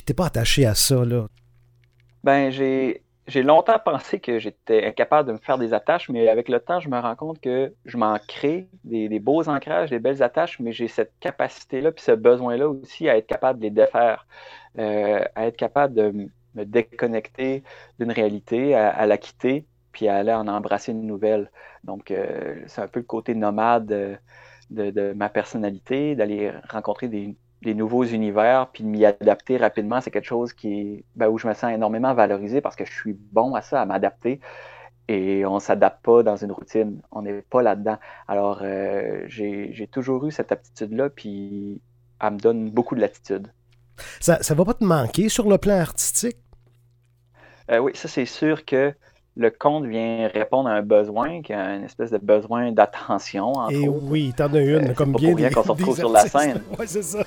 T'es 0.05 0.12
pas 0.12 0.26
attaché 0.26 0.67
à 0.67 0.75
ça, 0.75 1.07
là. 1.07 1.26
Ben, 2.23 2.50
j'ai 2.50 3.02
j'ai 3.29 3.43
longtemps 3.43 3.79
pensé 3.79 4.21
que 4.21 4.38
j'étais 4.38 4.85
incapable 4.87 5.29
de 5.29 5.33
me 5.35 5.38
faire 5.38 5.59
des 5.59 5.75
attaches, 5.75 6.09
mais 6.09 6.29
avec 6.29 6.49
le 6.49 6.61
temps, 6.61 6.81
je 6.81 6.88
me 6.88 6.99
rends 6.99 7.14
compte 7.14 7.41
que 7.41 7.73
je 7.85 7.97
m'en 7.97 8.19
crée 8.19 8.69
des, 8.85 9.21
beaux 9.21 9.49
ancrages, 9.49 9.91
des 9.91 10.00
belles 10.00 10.23
attaches, 10.23 10.59
mais 10.59 10.73
j'ai 10.73 10.88
cette 10.88 11.12
capacité-là, 11.21 11.93
puis 11.93 12.02
ce 12.02 12.12
besoin-là 12.12 12.69
aussi 12.69 13.09
à 13.09 13.17
être 13.17 13.26
capable 13.26 13.61
de 13.61 13.64
les 13.64 13.71
défaire, 13.71 14.26
euh, 14.79 15.25
à 15.35 15.47
être 15.47 15.57
capable 15.57 15.95
de 15.95 16.29
me 16.55 16.64
déconnecter 16.64 17.62
d'une 17.99 18.11
réalité, 18.11 18.75
à, 18.75 19.07
la 19.07 19.19
quitter, 19.19 19.67
puis 19.93 20.09
à 20.09 20.17
aller 20.17 20.33
en 20.33 20.49
embrasser 20.49 20.93
une 20.93 21.07
nouvelle. 21.07 21.50
Donc, 21.85 22.11
euh, 22.11 22.62
c'est 22.67 22.83
un 22.83 22.88
peu 22.88 23.00
le 23.00 23.07
côté 23.07 23.35
nomade 23.35 23.87
de, 24.71 24.91
de 24.91 25.12
ma 25.12 25.29
personnalité, 25.29 26.17
d'aller 26.17 26.52
rencontrer 26.69 27.09
des, 27.09 27.37
des 27.62 27.75
nouveaux 27.75 28.04
univers, 28.04 28.69
puis 28.73 28.83
de 28.85 28.88
m'y 28.88 29.04
adapter 29.04 29.57
rapidement, 29.57 30.00
c'est 30.00 30.11
quelque 30.11 30.26
chose 30.26 30.52
qui 30.52 31.04
ben, 31.16 31.28
où 31.28 31.38
je 31.38 31.47
me 31.47 31.54
sens 31.54 31.73
énormément 31.73 32.12
valorisé 32.14 32.61
parce 32.61 32.76
que 32.76 32.85
je 32.85 32.92
suis 32.92 33.12
bon 33.12 33.54
à 33.54 33.62
ça, 33.62 33.81
à 33.81 33.87
m'adapter. 33.87 34.40
Et 35.09 35.45
on 35.45 35.57
ne 35.57 35.61
s'adapte 35.61 36.04
pas 36.04 36.23
dans 36.23 36.37
une 36.37 36.52
routine. 36.52 37.00
On 37.11 37.23
n'est 37.23 37.42
pas 37.42 37.62
là-dedans. 37.62 37.99
Alors, 38.28 38.61
euh, 38.62 39.25
j'ai 39.26 39.88
toujours 39.90 40.26
eu 40.26 40.31
cette 40.31 40.52
aptitude-là, 40.52 41.11
puis 41.11 41.81
elle 42.21 42.33
me 42.35 42.38
donne 42.38 42.71
beaucoup 42.71 42.95
de 42.95 43.00
latitude. 43.00 43.49
Ça 44.21 44.38
ne 44.38 44.54
va 44.54 44.64
pas 44.64 44.75
te 44.75 44.85
manquer 44.85 45.28
sur 45.28 45.49
le 45.49 45.59
plan 45.59 45.78
artistique? 45.81 46.38
Euh, 47.71 47.78
oui, 47.78 47.92
ça, 47.95 48.09
c'est 48.09 48.26
sûr 48.26 48.64
que 48.64 48.95
le 49.37 49.51
conte 49.51 49.87
vient 49.87 50.29
répondre 50.33 50.69
à 50.69 50.73
un 50.73 50.83
besoin, 50.83 51.41
qui 51.43 51.53
a 51.53 51.75
une 51.75 51.85
espèce 51.85 52.11
de 52.11 52.19
besoin 52.19 52.71
d'attention. 52.73 53.69
Et 53.71 53.89
oui, 53.89 54.33
t'en 54.37 54.52
as 54.52 54.61
une, 54.61 54.91
euh, 54.91 54.95
comme 54.95 55.13
bien 55.13 55.35
des, 55.35 55.50
qu'on 55.50 55.63
se 55.63 55.69
retrouve 55.73 55.97
sur 55.97 56.11
la 56.11 56.26
scène. 56.26 56.63
Oui, 56.78 56.85
c'est 56.87 57.02
ça. 57.02 57.25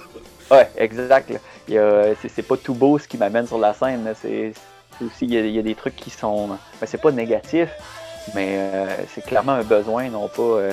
Oui, 0.52 0.60
exact. 0.78 1.34
C'est 1.68 2.48
pas 2.48 2.58
tout 2.58 2.76
beau 2.76 3.00
ce 3.00 3.08
qui 3.08 3.18
m'amène 3.18 3.48
sur 3.48 3.58
la 3.58 3.74
scène. 3.74 4.14
C'est 4.22 4.54
aussi, 5.04 5.26
il 5.26 5.34
y, 5.34 5.60
a, 5.60 5.62
des 5.64 5.76
trucs 5.76 5.96
qui 5.96 6.12
sont. 6.12 6.50
Ben, 6.50 6.86
c'est 6.86 7.02
pas 7.02 7.12
négatif, 7.12 7.70
mais 8.36 8.58
euh, 8.58 8.86
c'est 9.14 9.26
clairement 9.26 9.54
un 9.54 9.64
besoin, 9.64 10.08
non 10.10 10.28
pas, 10.28 10.42
euh, 10.42 10.72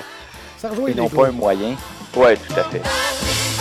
non 0.95 1.09
pas 1.09 1.29
un 1.29 1.33
moyen. 1.33 1.75
Oui, 2.15 2.37
tout 2.37 2.61
à 2.61 2.65
fait. 2.65 3.52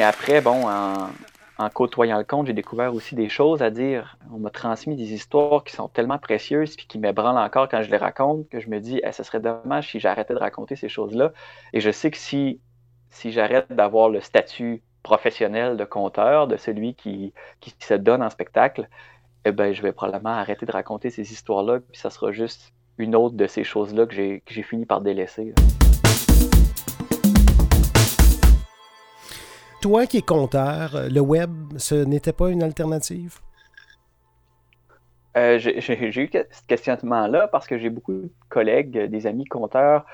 Mais 0.00 0.06
après, 0.06 0.40
bon, 0.40 0.66
en, 0.66 1.68
côtoyant 1.68 2.16
le 2.16 2.24
conte, 2.24 2.46
j'ai 2.46 2.54
découvert 2.54 2.94
aussi 2.94 3.14
des 3.14 3.28
choses 3.28 3.60
à 3.60 3.68
dire. 3.68 4.16
On 4.32 4.38
m'a 4.38 4.48
transmis 4.48 4.96
des 4.96 5.12
histoires 5.12 5.62
qui 5.62 5.74
sont 5.74 5.88
tellement 5.88 6.16
précieuses 6.16 6.74
puis 6.74 6.86
qui 6.86 6.98
m'ébranlent 6.98 7.36
encore 7.36 7.68
quand 7.68 7.82
je 7.82 7.90
les 7.90 7.98
raconte 7.98 8.48
que 8.48 8.60
je 8.60 8.70
me 8.70 8.80
dis, 8.80 9.02
ce 9.12 9.22
serait 9.22 9.40
dommage 9.40 9.90
si 9.90 10.00
j'arrêtais 10.00 10.32
de 10.32 10.38
raconter 10.38 10.74
ces 10.74 10.88
choses-là. 10.88 11.32
Et 11.74 11.82
je 11.82 11.90
sais 11.90 12.10
que 12.10 12.16
si, 12.16 12.62
si 13.10 13.30
j'arrête 13.30 13.70
d'avoir 13.70 14.08
le 14.08 14.22
statut 14.22 14.82
professionnel 15.02 15.76
de 15.76 15.84
conteur, 15.84 16.46
de 16.46 16.56
celui 16.56 16.94
qui, 16.94 17.34
qui 17.60 17.74
se 17.78 17.92
donne 17.92 18.22
en 18.22 18.30
spectacle, 18.30 18.88
eh 19.44 19.52
ben, 19.52 19.74
je 19.74 19.82
vais 19.82 19.92
probablement 19.92 20.30
arrêter 20.30 20.64
de 20.64 20.72
raconter 20.72 21.10
ces 21.10 21.30
histoires-là, 21.30 21.80
puis 21.80 22.00
ça 22.00 22.08
sera 22.08 22.32
juste 22.32 22.72
une 22.96 23.14
autre 23.14 23.36
de 23.36 23.46
ces 23.46 23.64
choses-là 23.64 24.06
que 24.06 24.14
j'ai 24.14 24.62
fini 24.62 24.86
par 24.86 25.02
délaisser. 25.02 25.52
Toi 29.80 30.06
qui 30.06 30.18
es 30.18 30.22
compteur, 30.22 30.94
euh, 30.94 31.08
le 31.08 31.20
web, 31.20 31.50
ce 31.78 31.94
n'était 31.94 32.34
pas 32.34 32.50
une 32.50 32.62
alternative? 32.62 33.38
Euh, 35.36 35.58
j'ai 35.58 35.78
eu 35.78 36.30
ce 36.32 36.66
questionnement-là 36.66 37.48
parce 37.48 37.66
que 37.66 37.78
j'ai 37.78 37.88
beaucoup 37.88 38.12
de 38.12 38.30
collègues, 38.48 38.90
des 38.90 39.26
amis 39.26 39.44
compteurs 39.44 40.04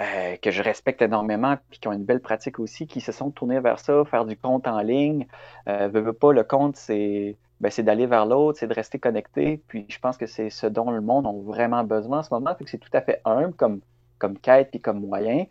euh, 0.00 0.36
que 0.36 0.52
je 0.52 0.62
respecte 0.62 1.02
énormément 1.02 1.54
et 1.54 1.76
qui 1.76 1.88
ont 1.88 1.92
une 1.92 2.04
belle 2.04 2.20
pratique 2.20 2.60
aussi, 2.60 2.86
qui 2.86 3.00
se 3.00 3.10
sont 3.10 3.32
tournés 3.32 3.58
vers 3.58 3.80
ça, 3.80 4.04
faire 4.04 4.24
du 4.24 4.36
compte 4.36 4.68
en 4.68 4.80
ligne. 4.80 5.26
Euh, 5.68 5.88
veux, 5.88 6.12
pas, 6.12 6.32
le 6.32 6.44
compte, 6.44 6.76
c'est 6.76 7.36
ben, 7.60 7.72
d'aller 7.78 8.06
vers 8.06 8.24
l'autre, 8.24 8.60
c'est 8.60 8.68
de 8.68 8.74
rester 8.74 9.00
connecté. 9.00 9.60
Puis 9.66 9.86
je 9.88 9.98
pense 9.98 10.16
que 10.16 10.26
c'est 10.26 10.50
ce 10.50 10.68
dont 10.68 10.92
le 10.92 11.00
monde 11.00 11.26
a 11.26 11.32
vraiment 11.32 11.82
besoin 11.82 12.20
en 12.20 12.22
ce 12.22 12.32
moment. 12.32 12.54
c'est 12.66 12.78
tout 12.78 12.90
à 12.92 13.00
fait 13.00 13.20
humble 13.24 13.54
comme, 13.54 13.80
comme 14.18 14.38
quête 14.38 14.68
et 14.74 14.78
comme 14.78 15.00
moyen. 15.00 15.46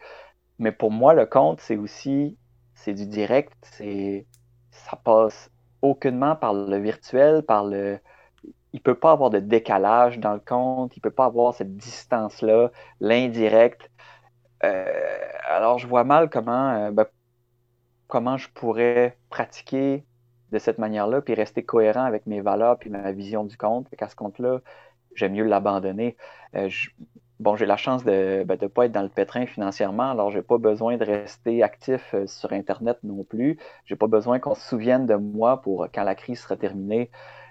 Mais 0.59 0.71
pour 0.71 0.91
moi, 0.91 1.13
le 1.13 1.25
compte, 1.25 1.59
c'est 1.59 1.75
aussi 1.75 2.37
c'est 2.77 2.93
du 2.93 3.05
direct, 3.05 3.53
c'est 3.61 4.25
ça 4.71 4.97
passe 4.97 5.51
aucunement 5.81 6.35
par 6.35 6.53
le 6.53 6.77
virtuel, 6.77 7.43
par 7.43 7.65
le 7.65 7.99
il 8.73 8.81
peut 8.81 8.95
pas 8.95 9.11
avoir 9.11 9.29
de 9.29 9.39
décalage 9.39 10.19
dans 10.19 10.33
le 10.33 10.39
compte, 10.39 10.95
il 10.95 10.99
peut 11.01 11.11
pas 11.11 11.25
avoir 11.25 11.53
cette 11.53 11.75
distance 11.77 12.41
là, 12.41 12.71
l'indirect. 12.99 13.89
Euh, 14.63 14.85
alors 15.49 15.79
je 15.79 15.87
vois 15.87 16.03
mal 16.03 16.29
comment 16.29 16.71
euh, 16.71 16.91
ben, 16.91 17.05
comment 18.07 18.37
je 18.37 18.49
pourrais 18.49 19.17
pratiquer 19.29 20.05
de 20.51 20.59
cette 20.59 20.77
manière-là 20.77 21.21
puis 21.21 21.33
rester 21.33 21.63
cohérent 21.63 22.05
avec 22.05 22.25
mes 22.27 22.41
valeurs 22.41 22.77
puis 22.79 22.89
ma 22.89 23.11
vision 23.11 23.43
du 23.43 23.57
compte. 23.57 23.87
Qu'à 23.97 24.07
ce 24.09 24.15
compte-là, 24.15 24.61
j'aime 25.15 25.33
mieux 25.33 25.43
l'abandonner. 25.45 26.15
Euh, 26.55 26.69
bon, 27.39 27.55
j'ai 27.55 27.65
la 27.65 27.77
chance 27.77 28.03
de 28.03 28.39
ne 28.39 28.43
ben, 28.43 28.57
pas 28.69 28.85
être 28.85 28.91
dans 28.91 29.01
le 29.01 29.09
pétrin 29.09 29.45
financièrement, 29.45 30.11
alors 30.11 30.31
j'ai 30.31 30.41
pas 30.41 30.57
besoin 30.57 30.97
de 30.97 31.05
rester 31.05 31.63
actif 31.63 32.13
euh, 32.13 32.27
sur 32.27 32.53
Internet 32.53 32.97
non 33.03 33.23
plus. 33.23 33.57
J'ai 33.85 33.95
pas 33.95 34.07
besoin 34.07 34.39
qu'on 34.39 34.55
se 34.55 34.67
souvienne 34.67 35.05
de 35.05 35.15
moi 35.15 35.61
pour 35.61 35.87
quand 35.93 36.03
la 36.03 36.15
crise 36.15 36.39
sera 36.39 36.57
terminée. 36.57 37.09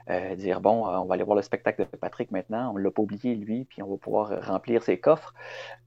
Euh, 0.08 0.36
dire 0.36 0.60
bon, 0.60 0.86
euh, 0.86 0.98
on 0.98 1.06
va 1.06 1.14
aller 1.14 1.24
voir 1.24 1.36
le 1.36 1.42
spectacle 1.42 1.84
de 1.90 1.96
Patrick 1.96 2.30
maintenant, 2.30 2.72
on 2.72 2.76
l'a 2.76 2.92
pas 2.92 3.02
oublié 3.02 3.34
lui, 3.34 3.64
puis 3.64 3.82
on 3.82 3.88
va 3.90 3.96
pouvoir 3.96 4.44
remplir 4.46 4.82
ses 4.82 4.98
coffres. 4.98 5.34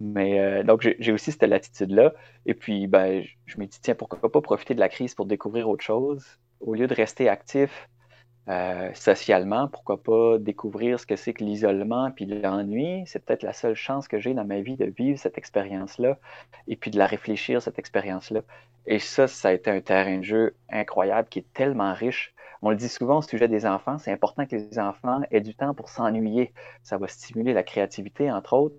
Mais 0.01 0.63
donc 0.65 0.81
j'ai 0.81 1.11
aussi 1.13 1.31
cette 1.31 1.43
latitude-là. 1.43 2.13
Et 2.45 2.53
puis 2.53 2.87
ben, 2.87 3.23
je 3.45 3.59
me 3.59 3.65
dis, 3.65 3.79
tiens, 3.81 3.95
pourquoi 3.95 4.31
pas 4.31 4.41
profiter 4.41 4.73
de 4.73 4.79
la 4.79 4.89
crise 4.89 5.15
pour 5.15 5.25
découvrir 5.25 5.69
autre 5.69 5.83
chose, 5.83 6.25
au 6.59 6.73
lieu 6.73 6.87
de 6.87 6.93
rester 6.93 7.29
actif 7.29 7.89
euh, 8.49 8.89
socialement, 8.95 9.67
pourquoi 9.67 10.01
pas 10.01 10.39
découvrir 10.39 10.99
ce 10.99 11.05
que 11.05 11.15
c'est 11.15 11.33
que 11.33 11.43
l'isolement 11.43 12.09
puis 12.11 12.25
l'ennui? 12.25 13.03
C'est 13.05 13.23
peut-être 13.23 13.43
la 13.43 13.53
seule 13.53 13.75
chance 13.75 14.07
que 14.07 14.19
j'ai 14.19 14.33
dans 14.33 14.45
ma 14.45 14.61
vie 14.61 14.75
de 14.75 14.85
vivre 14.85 15.19
cette 15.19 15.37
expérience-là 15.37 16.17
et 16.67 16.75
puis 16.75 16.89
de 16.89 16.97
la 16.97 17.05
réfléchir, 17.05 17.61
cette 17.61 17.77
expérience-là. 17.77 18.41
Et 18.87 18.97
ça, 18.99 19.27
ça 19.27 19.49
a 19.49 19.53
été 19.53 19.69
un 19.69 19.81
terrain 19.81 20.17
de 20.17 20.23
jeu 20.23 20.55
incroyable 20.69 21.29
qui 21.29 21.39
est 21.39 21.53
tellement 21.53 21.93
riche. 21.93 22.33
On 22.61 22.71
le 22.71 22.75
dit 22.75 22.89
souvent 22.89 23.19
au 23.19 23.21
sujet 23.21 23.47
des 23.47 23.65
enfants, 23.67 23.99
c'est 23.99 24.11
important 24.11 24.45
que 24.47 24.55
les 24.55 24.79
enfants 24.79 25.21
aient 25.31 25.41
du 25.41 25.53
temps 25.55 25.73
pour 25.75 25.89
s'ennuyer. 25.89 26.51
Ça 26.81 26.97
va 26.97 27.07
stimuler 27.07 27.53
la 27.53 27.63
créativité, 27.63 28.31
entre 28.31 28.53
autres, 28.53 28.75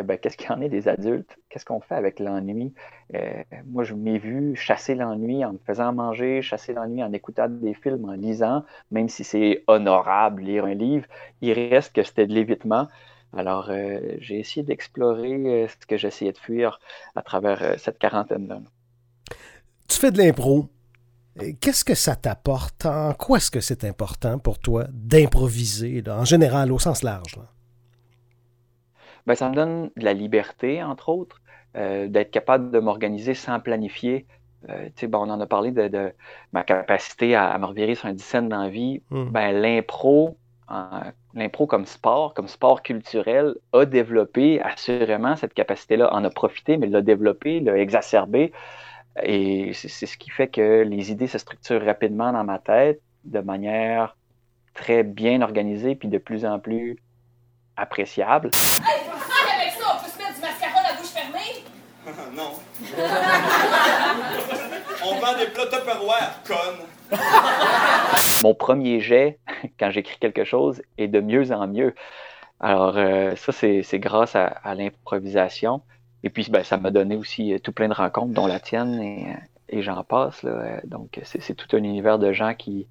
eh 0.00 0.02
ben, 0.02 0.18
qu'est-ce 0.18 0.36
qu'il 0.36 0.50
y 0.50 0.52
en 0.52 0.60
est 0.60 0.68
des 0.68 0.88
adultes? 0.88 1.38
Qu'est-ce 1.48 1.64
qu'on 1.64 1.80
fait 1.80 1.94
avec 1.94 2.18
l'ennui? 2.18 2.72
Euh, 3.14 3.42
moi, 3.66 3.84
je 3.84 3.94
m'ai 3.94 4.18
vu 4.18 4.56
chasser 4.56 4.94
l'ennui 4.94 5.44
en 5.44 5.52
me 5.52 5.58
faisant 5.58 5.92
manger, 5.92 6.42
chasser 6.42 6.72
l'ennui 6.72 7.02
en 7.02 7.12
écoutant 7.12 7.48
des 7.48 7.74
films, 7.74 8.06
en 8.06 8.12
lisant, 8.12 8.64
même 8.90 9.08
si 9.08 9.24
c'est 9.24 9.62
honorable 9.66 10.42
lire 10.42 10.64
un 10.64 10.74
livre, 10.74 11.06
il 11.40 11.52
reste 11.52 11.94
que 11.94 12.02
c'était 12.02 12.26
de 12.26 12.34
l'évitement. 12.34 12.88
Alors, 13.36 13.70
j'ai 14.18 14.40
essayé 14.40 14.64
d'explorer 14.64 15.68
ce 15.68 15.86
que 15.86 15.96
j'essayais 15.96 16.32
de 16.32 16.38
fuir 16.38 16.80
à 17.14 17.22
travers 17.22 17.78
cette 17.78 17.98
quarantaine-là. 17.98 18.60
Tu 19.88 19.98
fais 19.98 20.10
de 20.10 20.18
l'impro. 20.18 20.68
Qu'est-ce 21.60 21.84
que 21.84 21.94
ça 21.94 22.16
t'apporte? 22.16 22.86
En 22.86 23.12
quoi 23.14 23.36
est-ce 23.38 23.52
que 23.52 23.60
c'est 23.60 23.84
important 23.84 24.38
pour 24.38 24.58
toi 24.58 24.86
d'improviser, 24.92 26.02
en 26.08 26.24
général, 26.24 26.72
au 26.72 26.78
sens 26.78 27.02
large? 27.04 27.38
Ben, 29.30 29.36
ça 29.36 29.48
me 29.48 29.54
donne 29.54 29.90
de 29.96 30.04
la 30.04 30.12
liberté, 30.12 30.82
entre 30.82 31.08
autres, 31.08 31.40
d'être 31.74 32.32
capable 32.32 32.72
de 32.72 32.80
m'organiser 32.80 33.34
sans 33.34 33.60
planifier 33.60 34.26
euh, 34.68 34.88
bon, 35.08 35.26
on 35.26 35.30
en 35.30 35.40
a 35.40 35.46
parlé 35.46 35.70
de, 35.70 36.12
ma 36.52 36.64
capacité 36.64 37.34
à, 37.34 37.56
me 37.58 37.66
revirer 37.66 37.94
sur 37.94 38.06
un 38.06 38.18
scène 38.18 38.48
dans 38.48 38.62
la 38.62 38.68
vie. 38.68 39.02
Hmm. 39.10 39.30
Ben, 39.30 39.52
l'impro, 39.52 40.36
l'impro 41.34 41.66
comme 41.66 41.86
sport, 41.86 42.34
comme 42.34 42.48
sport 42.48 42.82
culturel, 42.82 43.54
a 43.72 43.84
développé 43.84 44.60
assurément 44.60 45.36
cette 45.36 45.54
capacité-là, 45.54 46.12
en 46.12 46.24
a 46.24 46.30
profité, 46.30 46.76
mais 46.76 46.86
l'a 46.86 47.02
développé, 47.02 47.60
l'a 47.60 47.78
exacerbé. 47.78 48.52
Et 49.22 49.72
c'est 49.72 50.06
ce 50.06 50.16
qui 50.16 50.30
fait 50.30 50.48
que 50.48 50.82
les 50.82 51.10
idées 51.10 51.26
se 51.26 51.38
structurent 51.38 51.84
rapidement 51.84 52.32
dans 52.32 52.44
ma 52.44 52.58
tête 52.58 53.00
de 53.24 53.40
manière 53.40 54.16
très 54.72 55.02
bien 55.02 55.42
organisée 55.42 55.96
puis 55.96 56.08
de 56.08 56.18
plus 56.18 56.44
en 56.44 56.58
plus 56.60 56.96
appréciable. 57.76 58.50
Hey, 58.86 59.00
avec 59.56 59.72
ça, 59.72 59.96
on 59.96 60.04
peut 60.04 60.10
se 60.10 60.18
mettre 60.18 60.34
du 60.34 60.40
mascara 60.40 60.82
la 60.82 60.96
bouche 60.96 61.08
fermée? 61.08 61.64
non. 62.36 62.52
On 65.04 65.14
vend 65.14 65.38
des 65.38 65.46
plats 65.46 65.66
Tupperware, 65.66 66.42
conne. 66.46 67.18
Mon 68.42 68.54
premier 68.54 69.00
jet, 69.00 69.38
quand 69.78 69.90
j'écris 69.90 70.18
quelque 70.18 70.44
chose, 70.44 70.82
est 70.98 71.08
de 71.08 71.20
mieux 71.20 71.52
en 71.52 71.66
mieux. 71.66 71.94
Alors, 72.60 72.96
euh, 72.96 73.34
ça, 73.36 73.52
c'est 73.52 73.98
grâce 73.98 74.36
à, 74.36 74.74
l'improvisation. 74.74 75.82
Et 76.22 76.30
puis, 76.30 76.46
ben, 76.50 76.62
ça 76.62 76.76
m'a 76.76 76.90
donné 76.90 77.16
aussi 77.16 77.54
euh, 77.54 77.58
tout 77.58 77.72
plein 77.72 77.88
de 77.88 77.94
rencontres, 77.94 78.34
dont 78.34 78.46
la 78.46 78.60
tienne, 78.60 79.00
et, 79.00 79.26
euh, 79.74 79.82
j'en 79.82 80.04
passe. 80.04 80.44
Donc, 80.84 81.20
c'est 81.22 81.54
tout 81.54 81.74
un 81.74 81.82
univers 81.82 82.18
de 82.18 82.32
gens 82.32 82.54
qui, 82.54 82.86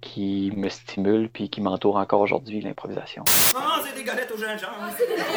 qui 0.00 0.52
me 0.54 0.68
stimulent 0.68 1.30
puis 1.30 1.48
qui 1.48 1.60
m'entourent 1.60 1.96
encore 1.96 2.20
aujourd'hui, 2.20 2.60
l'improvisation. 2.60 3.24
Ah, 3.56 3.79
des 4.00 4.06
galettes 4.06 4.32
au 4.32 4.38
gingembre! 4.38 4.76
Ah, 4.80 4.88
c'est 4.96 5.06
des 5.06 5.16
galettes! 5.16 5.36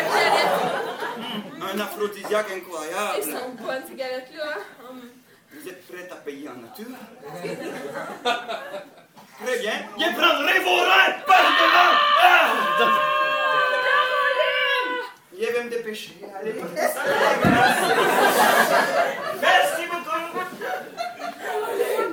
un 1.61 1.77
aphrodisiaque 1.79 2.47
incroyable! 2.55 3.17
Elles 3.17 3.23
sont 3.23 3.49
bonnes, 3.59 3.83
ces 3.87 3.95
galettes-là! 3.95 4.53
Hein? 4.55 4.61
Hum. 4.89 5.01
Vous 5.51 5.67
êtes 5.69 5.85
prête 5.87 6.11
à 6.11 6.15
payer 6.15 6.49
en 6.49 6.55
nature? 6.55 6.87
Très 9.45 9.59
bien. 9.59 9.73
Je 9.99 10.05
prendrai 10.15 10.59
vos 10.59 10.77
reins 10.77 11.13
par 11.27 11.43
devant. 11.43 11.93
Ah 12.21 12.53
Je 15.37 15.45
vais 15.45 15.63
me 15.63 15.69
dépêcher. 15.69 16.15
Allez. 16.39 16.55
Merci 19.41 19.85
beaucoup. 19.91 20.23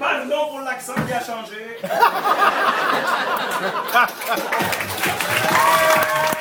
Pardon 0.00 0.42
pour 0.48 0.60
l'accent 0.60 0.94
qui 1.06 1.12
a 1.12 1.20
changé. 1.20 1.78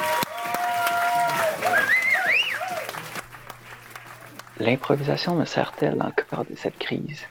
L'improvisation 4.60 5.36
me 5.36 5.46
sert-elle 5.46 6.02
encore 6.02 6.44
de 6.44 6.56
cette 6.56 6.78
crise? 6.78 7.26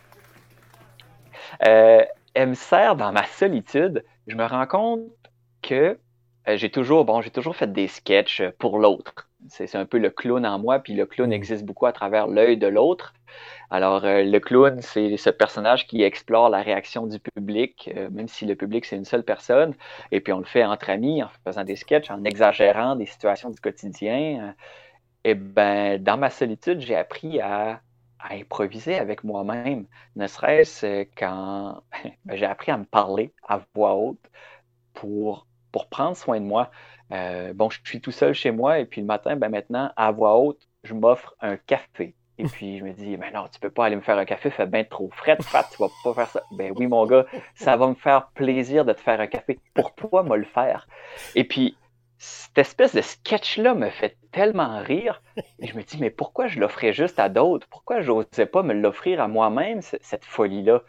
Euh, 1.67 2.03
elle 2.33 2.49
me 2.51 2.55
sert 2.55 2.97
dans 2.97 3.13
ma 3.13 3.25
solitude. 3.25 4.03
Je 4.27 4.35
me 4.35 4.47
rends 4.47 4.67
compte 4.67 5.03
que 5.61 5.99
euh, 6.49 6.57
j'ai 6.57 6.71
toujours, 6.71 7.05
bon, 7.05 7.21
j'ai 7.21 7.31
toujours 7.31 7.55
fait 7.55 7.71
des 7.71 7.87
sketchs 7.87 8.43
pour 8.59 8.79
l'autre. 8.79 9.29
C'est 9.49 9.77
un 9.77 9.85
peu 9.85 9.99
le 9.99 10.09
clown 10.09 10.45
en 10.47 10.59
moi, 10.59 10.79
puis 10.79 10.95
le 10.95 11.05
clown 11.05 11.31
existe 11.31 11.65
beaucoup 11.65 11.85
à 11.85 11.93
travers 11.93 12.29
l'œil 12.29 12.57
de 12.57 12.67
l'autre. 12.67 13.13
Alors, 13.71 14.07
euh, 14.07 14.23
le 14.23 14.41
clown, 14.41 14.81
c'est 14.81 15.19
ce 15.19 15.29
personnage 15.29 15.87
qui 15.87 16.03
explore 16.03 16.49
la 16.49 16.63
réaction 16.63 17.07
du 17.07 17.19
public, 17.19 17.91
même 18.11 18.29
si 18.29 18.47
le 18.47 18.57
public, 18.57 18.87
c'est 18.87 18.97
une 18.97 19.05
seule 19.05 19.23
personne. 19.23 19.75
Et 20.13 20.21
puis, 20.21 20.33
on 20.33 20.39
le 20.39 20.47
fait 20.47 20.65
entre 20.65 20.89
amis, 20.89 21.23
en 21.23 21.29
faisant 21.45 21.65
des 21.65 21.77
sketchs, 21.77 22.11
en 22.11 22.25
exagérant 22.25 22.97
des 22.97 23.07
situations 23.07 23.51
du 23.51 23.61
quotidien. 23.61 24.55
Eh 25.25 25.35
ben, 25.35 26.03
dans 26.03 26.17
ma 26.17 26.31
solitude, 26.31 26.81
j'ai 26.81 26.97
appris 26.97 27.41
à, 27.41 27.81
improviser 28.31 28.99
avec 28.99 29.23
moi-même, 29.23 29.87
ne 30.17 30.27
serait-ce 30.27 31.07
quand 31.17 31.83
ben, 32.25 32.37
j'ai 32.37 32.47
appris 32.47 32.73
à 32.73 32.77
me 32.77 32.85
parler 32.85 33.33
à 33.47 33.61
voix 33.75 33.95
haute 33.95 34.31
pour, 34.93 35.47
pour 35.71 35.89
prendre 35.89 36.17
soin 36.17 36.41
de 36.41 36.45
moi. 36.45 36.71
Euh, 37.13 37.53
bon, 37.55 37.71
je 37.71 37.79
suis 37.85 38.01
tout 38.01 38.11
seul 38.11 38.35
chez 38.35 38.51
moi 38.51 38.81
et 38.81 38.87
puis 38.87 39.01
le 39.01 39.07
matin, 39.07 39.37
ben 39.37 39.49
maintenant, 39.49 39.93
à 39.97 40.11
voix 40.11 40.37
haute, 40.39 40.69
je 40.83 40.95
m'offre 40.95 41.35
un 41.41 41.57
café. 41.57 42.15
Et 42.39 42.45
puis 42.49 42.79
je 42.79 42.85
me 42.85 42.93
dis, 42.93 43.17
ben 43.17 43.33
non, 43.33 43.47
tu 43.53 43.61
peux 43.61 43.71
pas 43.71 43.87
aller 43.87 43.97
me 43.97 44.01
faire 44.01 44.19
un 44.19 44.25
café, 44.25 44.51
fait 44.51 44.67
bien 44.67 44.85
trop 44.85 45.11
frais, 45.13 45.37
Fat, 45.41 45.69
tu 45.73 45.79
vas 45.79 45.89
pas 46.05 46.15
faire 46.15 46.29
ça. 46.29 46.43
Ben 46.53 46.73
oui, 46.77 46.87
mon 46.87 47.07
gars, 47.07 47.27
ça 47.55 47.77
va 47.77 47.89
me 47.89 47.95
faire 47.95 48.29
plaisir 48.29 48.85
de 48.85 48.93
te 48.93 49.01
faire 49.01 49.21
un 49.21 49.27
café. 49.27 49.59
Pour 49.75 49.95
toi, 49.95 50.23
moi 50.23 50.37
le 50.37 50.45
faire. 50.45 50.87
Et 51.35 51.45
puis, 51.45 51.77
cette 52.19 52.59
espèce 52.59 52.95
de 52.95 53.01
sketch-là 53.01 53.75
me 53.75 53.91
fait 53.91 54.17
tellement 54.33 54.83
rire. 54.83 55.23
Et 55.61 55.69
je 55.69 55.77
me 55.77 55.83
dis, 55.83 55.99
mais 55.99 56.11
pourquoi 56.11 56.49
je 56.49 56.59
l'offrais 56.59 56.93
juste 56.93 57.19
à 57.19 57.29
d'autres? 57.29 57.67
Pourquoi 57.71 58.01
je 58.01 58.11
n'osais 58.11 58.47
pas 58.47 58.63
me 58.63 58.75
l'offrir 58.75 59.21
à 59.21 59.29
moi-même, 59.29 59.81
cette 59.83 60.25
folie-là? 60.25 60.83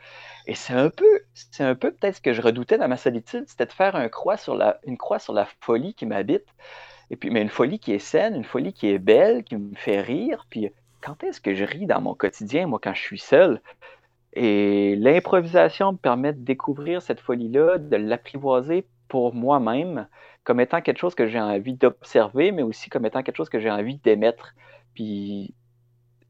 Et 0.47 0.55
c'est 0.55 0.73
un 0.73 0.89
peu, 0.89 1.21
c'est 1.33 1.63
un 1.63 1.75
peu 1.75 1.91
peut-être 1.91 2.15
ce 2.15 2.21
que 2.21 2.33
je 2.33 2.41
redoutais 2.41 2.79
dans 2.79 2.87
ma 2.87 2.97
solitude, 2.97 3.43
c'était 3.47 3.67
de 3.67 3.71
faire 3.71 3.95
une 3.95 4.09
croix 4.09 4.37
sur 4.37 4.55
la 4.55 5.47
folie 5.61 5.93
qui 5.93 6.07
m'habite. 6.07 6.45
Et 7.11 7.15
puis, 7.15 7.29
mais 7.29 7.41
une 7.41 7.49
folie 7.49 7.79
qui 7.79 7.93
est 7.93 7.99
saine, 7.99 8.35
une 8.35 8.43
folie 8.43 8.73
qui 8.73 8.89
est 8.89 8.99
belle, 8.99 9.43
qui 9.43 9.55
me 9.57 9.75
fait 9.75 10.01
rire. 10.01 10.45
Puis, 10.49 10.71
quand 11.01 11.23
est-ce 11.23 11.41
que 11.41 11.53
je 11.53 11.63
ris 11.63 11.85
dans 11.85 12.01
mon 12.01 12.13
quotidien, 12.13 12.67
moi, 12.67 12.79
quand 12.81 12.93
je 12.93 13.01
suis 13.01 13.19
seul? 13.19 13.61
Et 14.33 14.95
l'improvisation 14.95 15.93
me 15.93 15.97
permet 15.97 16.33
de 16.33 16.43
découvrir 16.43 17.01
cette 17.01 17.19
folie-là, 17.19 17.77
de 17.79 17.95
l'apprivoiser 17.95 18.85
pour 19.09 19.33
moi-même 19.33 20.07
comme 20.43 20.61
étant 20.61 20.81
quelque 20.81 20.97
chose 20.97 21.15
que 21.15 21.27
j'ai 21.27 21.39
envie 21.39 21.73
d'observer, 21.73 22.51
mais 22.51 22.63
aussi 22.63 22.89
comme 22.89 23.05
étant 23.05 23.21
quelque 23.21 23.35
chose 23.35 23.49
que 23.49 23.59
j'ai 23.59 23.69
envie 23.69 23.97
d'émettre. 23.97 24.55
Puis 24.95 25.53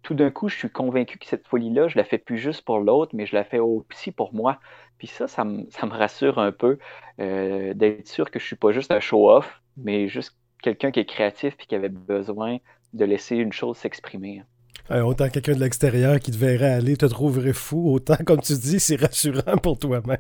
tout 0.02 0.14
d'un 0.14 0.32
coup, 0.32 0.50
je 0.50 0.58
suis 0.58 0.70
convaincu 0.70 1.20
que 1.20 1.26
cette 1.26 1.48
folie-là, 1.48 1.88
je 1.88 1.98
la 1.98 2.04
fais 2.04 2.18
plus 2.18 2.38
juste 2.38 2.64
pour 2.64 2.80
l'autre, 2.80 3.12
mais 3.16 3.26
je 3.26 3.36
la 3.36 3.44
fais 3.44 3.60
aussi 3.60 4.12
pour 4.12 4.34
moi. 4.34 4.60
Puis 4.98 5.08
ça, 5.08 5.28
ça 5.28 5.46
me, 5.46 5.66
rassure 5.90 6.40
un 6.40 6.52
peu 6.52 6.80
euh, 7.20 7.74
d'être 7.74 8.08
sûr 8.08 8.32
que 8.32 8.40
je 8.40 8.46
suis 8.46 8.56
pas 8.56 8.72
juste 8.72 8.92
un 8.92 9.00
show-off, 9.00 9.62
mais 9.78 10.08
juste 10.08 10.36
quelqu'un 10.62 10.92
qui 10.92 11.00
est 11.00 11.06
créatif 11.06 11.56
et 11.60 11.66
qui 11.66 11.76
avait 11.76 11.90
besoin 11.90 12.58
de 12.94 13.06
laisser 13.06 13.36
une 13.36 13.54
chose 13.54 13.78
s'exprimer. 13.78 14.44
Euh, 14.92 15.02
autant 15.02 15.30
quelqu'un 15.30 15.54
de 15.54 15.60
l'extérieur 15.60 16.20
qui 16.20 16.32
te 16.32 16.64
aller 16.64 16.98
te 16.98 17.06
trouverait 17.06 17.54
fou, 17.54 17.94
autant, 17.94 18.18
comme 18.26 18.42
tu 18.42 18.54
dis, 18.54 18.80
c'est 18.80 19.00
rassurant 19.00 19.58
pour 19.62 19.78
toi-même. 19.78 20.18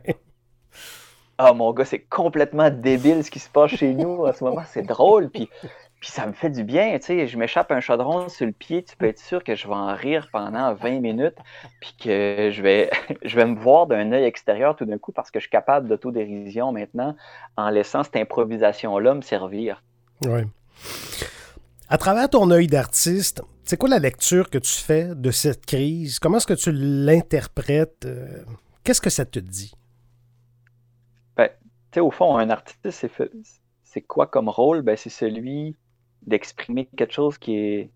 Ah, 1.41 1.53
mon 1.53 1.71
gars, 1.71 1.85
c'est 1.85 1.99
complètement 1.99 2.69
débile 2.69 3.23
ce 3.23 3.31
qui 3.31 3.39
se 3.39 3.49
passe 3.49 3.71
chez 3.71 3.93
nous 3.93 4.25
en 4.25 4.33
ce 4.33 4.43
moment. 4.43 4.61
C'est 4.67 4.85
drôle. 4.85 5.29
Puis, 5.29 5.49
puis 6.01 6.11
ça 6.11 6.27
me 6.27 6.33
fait 6.33 6.49
du 6.49 6.65
bien. 6.65 6.99
Tu 6.99 7.05
sais, 7.05 7.27
je 7.27 7.37
m'échappe 7.37 7.71
un 7.71 7.79
chaudron 7.79 8.27
sur 8.27 8.45
le 8.45 8.51
pied. 8.51 8.83
Tu 8.83 8.97
peux 8.97 9.05
être 9.05 9.19
sûr 9.19 9.41
que 9.41 9.55
je 9.55 9.65
vais 9.65 9.73
en 9.73 9.95
rire 9.95 10.27
pendant 10.33 10.73
20 10.73 10.99
minutes. 10.99 11.37
Puis 11.79 11.95
que 11.97 12.49
je 12.51 12.61
vais, 12.61 12.89
je 13.23 13.37
vais 13.37 13.45
me 13.45 13.57
voir 13.57 13.87
d'un 13.87 14.11
œil 14.11 14.25
extérieur 14.25 14.75
tout 14.75 14.83
d'un 14.83 14.97
coup 14.97 15.13
parce 15.13 15.31
que 15.31 15.39
je 15.39 15.43
suis 15.43 15.49
capable 15.49 15.87
d'autodérision 15.87 16.73
maintenant 16.73 17.15
en 17.55 17.69
laissant 17.69 18.03
cette 18.03 18.17
improvisation-là 18.17 19.13
me 19.13 19.21
servir. 19.21 19.81
Oui. 20.25 20.41
À 21.87 21.97
travers 21.97 22.27
ton 22.27 22.51
œil 22.51 22.67
d'artiste, 22.67 23.41
c'est 23.63 23.77
quoi 23.77 23.87
la 23.87 23.99
lecture 23.99 24.49
que 24.49 24.57
tu 24.57 24.73
fais 24.73 25.15
de 25.15 25.31
cette 25.31 25.65
crise? 25.65 26.19
Comment 26.19 26.35
est-ce 26.35 26.47
que 26.47 26.53
tu 26.53 26.73
l'interprètes? 26.73 28.03
Euh, 28.03 28.43
qu'est-ce 28.83 28.99
que 28.99 29.09
ça 29.09 29.23
te 29.23 29.39
dit? 29.39 29.71
Au 31.97 32.11
fond, 32.11 32.37
un 32.37 32.49
artiste, 32.49 33.07
c'est, 33.83 34.01
quoi 34.01 34.27
comme 34.27 34.49
rôle? 34.49 34.81
Ben, 34.81 34.95
c'est 34.95 35.09
celui 35.09 35.75
d'exprimer 36.21 36.85
quelque 36.85 37.13
chose 37.13 37.37
qui 37.37 37.55
est, 37.55 37.89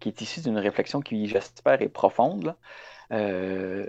qui 0.00 0.08
est 0.08 0.20
issu 0.20 0.40
d'une 0.40 0.58
réflexion 0.58 1.00
qui, 1.00 1.26
j'espère, 1.28 1.80
est 1.80 1.88
profonde. 1.88 2.56
Euh, 3.12 3.86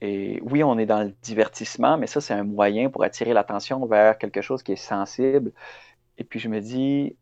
et 0.00 0.40
oui, 0.42 0.64
on 0.64 0.78
est 0.78 0.86
dans 0.86 1.02
le 1.02 1.14
divertissement, 1.22 1.98
mais 1.98 2.06
ça, 2.06 2.20
c'est 2.20 2.32
un 2.32 2.44
moyen 2.44 2.88
pour 2.88 3.04
attirer 3.04 3.34
l'attention 3.34 3.84
vers 3.86 4.16
quelque 4.16 4.40
chose 4.40 4.62
qui 4.62 4.72
est 4.72 4.76
sensible. 4.76 5.52
Et 6.16 6.24
puis, 6.24 6.40
je 6.40 6.48
me 6.48 6.60
dis, 6.60 7.16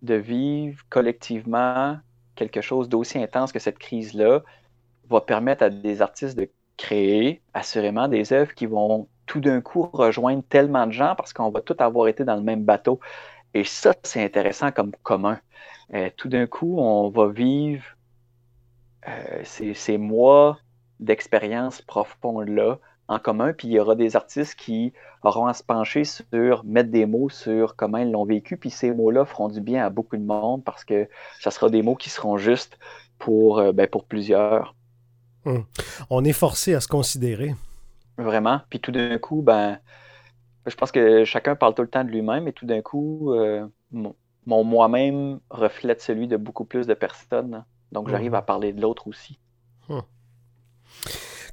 de 0.00 0.14
vivre 0.14 0.82
collectivement 0.88 1.98
quelque 2.34 2.60
chose 2.60 2.88
d'aussi 2.88 3.18
intense 3.18 3.52
que 3.52 3.58
cette 3.58 3.78
crise-là 3.78 4.40
va 5.08 5.20
permettre 5.20 5.64
à 5.64 5.70
des 5.70 6.02
artistes 6.02 6.36
de 6.36 6.48
créer 6.76 7.42
assurément 7.54 8.08
des 8.08 8.32
œuvres 8.32 8.54
qui 8.54 8.66
vont 8.66 9.08
tout 9.32 9.40
d'un 9.40 9.62
coup 9.62 9.88
rejoindre 9.94 10.42
tellement 10.46 10.86
de 10.86 10.92
gens 10.92 11.14
parce 11.16 11.32
qu'on 11.32 11.48
va 11.48 11.62
tous 11.62 11.76
avoir 11.78 12.06
été 12.06 12.22
dans 12.22 12.36
le 12.36 12.42
même 12.42 12.64
bateau. 12.64 13.00
Et 13.54 13.64
ça, 13.64 13.94
c'est 14.02 14.22
intéressant 14.22 14.70
comme 14.72 14.92
commun. 15.02 15.40
Euh, 15.94 16.10
tout 16.18 16.28
d'un 16.28 16.46
coup, 16.46 16.76
on 16.78 17.08
va 17.08 17.28
vivre 17.28 17.82
euh, 19.08 19.40
ces, 19.72 19.96
mois 19.96 20.58
d'expérience 21.00 21.80
profonde-là 21.80 22.78
en 23.08 23.18
commun, 23.18 23.54
puis 23.54 23.68
il 23.68 23.72
y 23.72 23.80
aura 23.80 23.94
des 23.94 24.16
artistes 24.16 24.54
qui 24.54 24.92
auront 25.22 25.46
à 25.46 25.54
se 25.54 25.62
pencher 25.62 26.04
sur 26.04 26.62
mettre 26.64 26.90
des 26.90 27.06
mots 27.06 27.30
sur 27.30 27.74
comment 27.74 27.98
ils 27.98 28.10
l'ont 28.10 28.26
vécu, 28.26 28.58
puis 28.58 28.68
ces 28.68 28.92
mots-là 28.92 29.24
feront 29.24 29.48
du 29.48 29.62
bien 29.62 29.82
à 29.82 29.88
beaucoup 29.88 30.18
de 30.18 30.24
monde 30.24 30.62
parce 30.62 30.84
que 30.84 31.08
ça 31.40 31.50
sera 31.50 31.70
des 31.70 31.80
mots 31.80 31.96
qui 31.96 32.10
seront 32.10 32.36
justes 32.36 32.78
pour, 33.18 33.60
euh, 33.60 33.72
ben, 33.72 33.86
pour 33.86 34.04
plusieurs. 34.04 34.74
Hum. 35.46 35.64
On 36.10 36.22
est 36.22 36.34
forcé 36.34 36.74
à 36.74 36.80
se 36.80 36.88
considérer. 36.88 37.54
Vraiment. 38.18 38.60
Puis 38.70 38.80
tout 38.80 38.92
d'un 38.92 39.18
coup, 39.18 39.42
ben, 39.42 39.80
je 40.66 40.74
pense 40.76 40.92
que 40.92 41.24
chacun 41.24 41.56
parle 41.56 41.74
tout 41.74 41.82
le 41.82 41.88
temps 41.90 42.04
de 42.04 42.10
lui-même, 42.10 42.48
et 42.48 42.52
tout 42.54 42.66
d'un 42.66 42.82
coup, 42.82 43.32
euh, 43.34 43.66
mon, 43.92 44.16
mon 44.46 44.64
moi-même 44.64 45.40
reflète 45.50 46.02
celui 46.02 46.28
de 46.28 46.36
beaucoup 46.36 46.64
plus 46.66 46.86
de 46.86 46.94
personnes. 46.94 47.64
Donc 47.92 48.08
j'arrive 48.08 48.34
Hum. 48.34 48.36
à 48.36 48.42
parler 48.42 48.72
de 48.72 48.80
l'autre 48.82 49.08
aussi. 49.08 49.40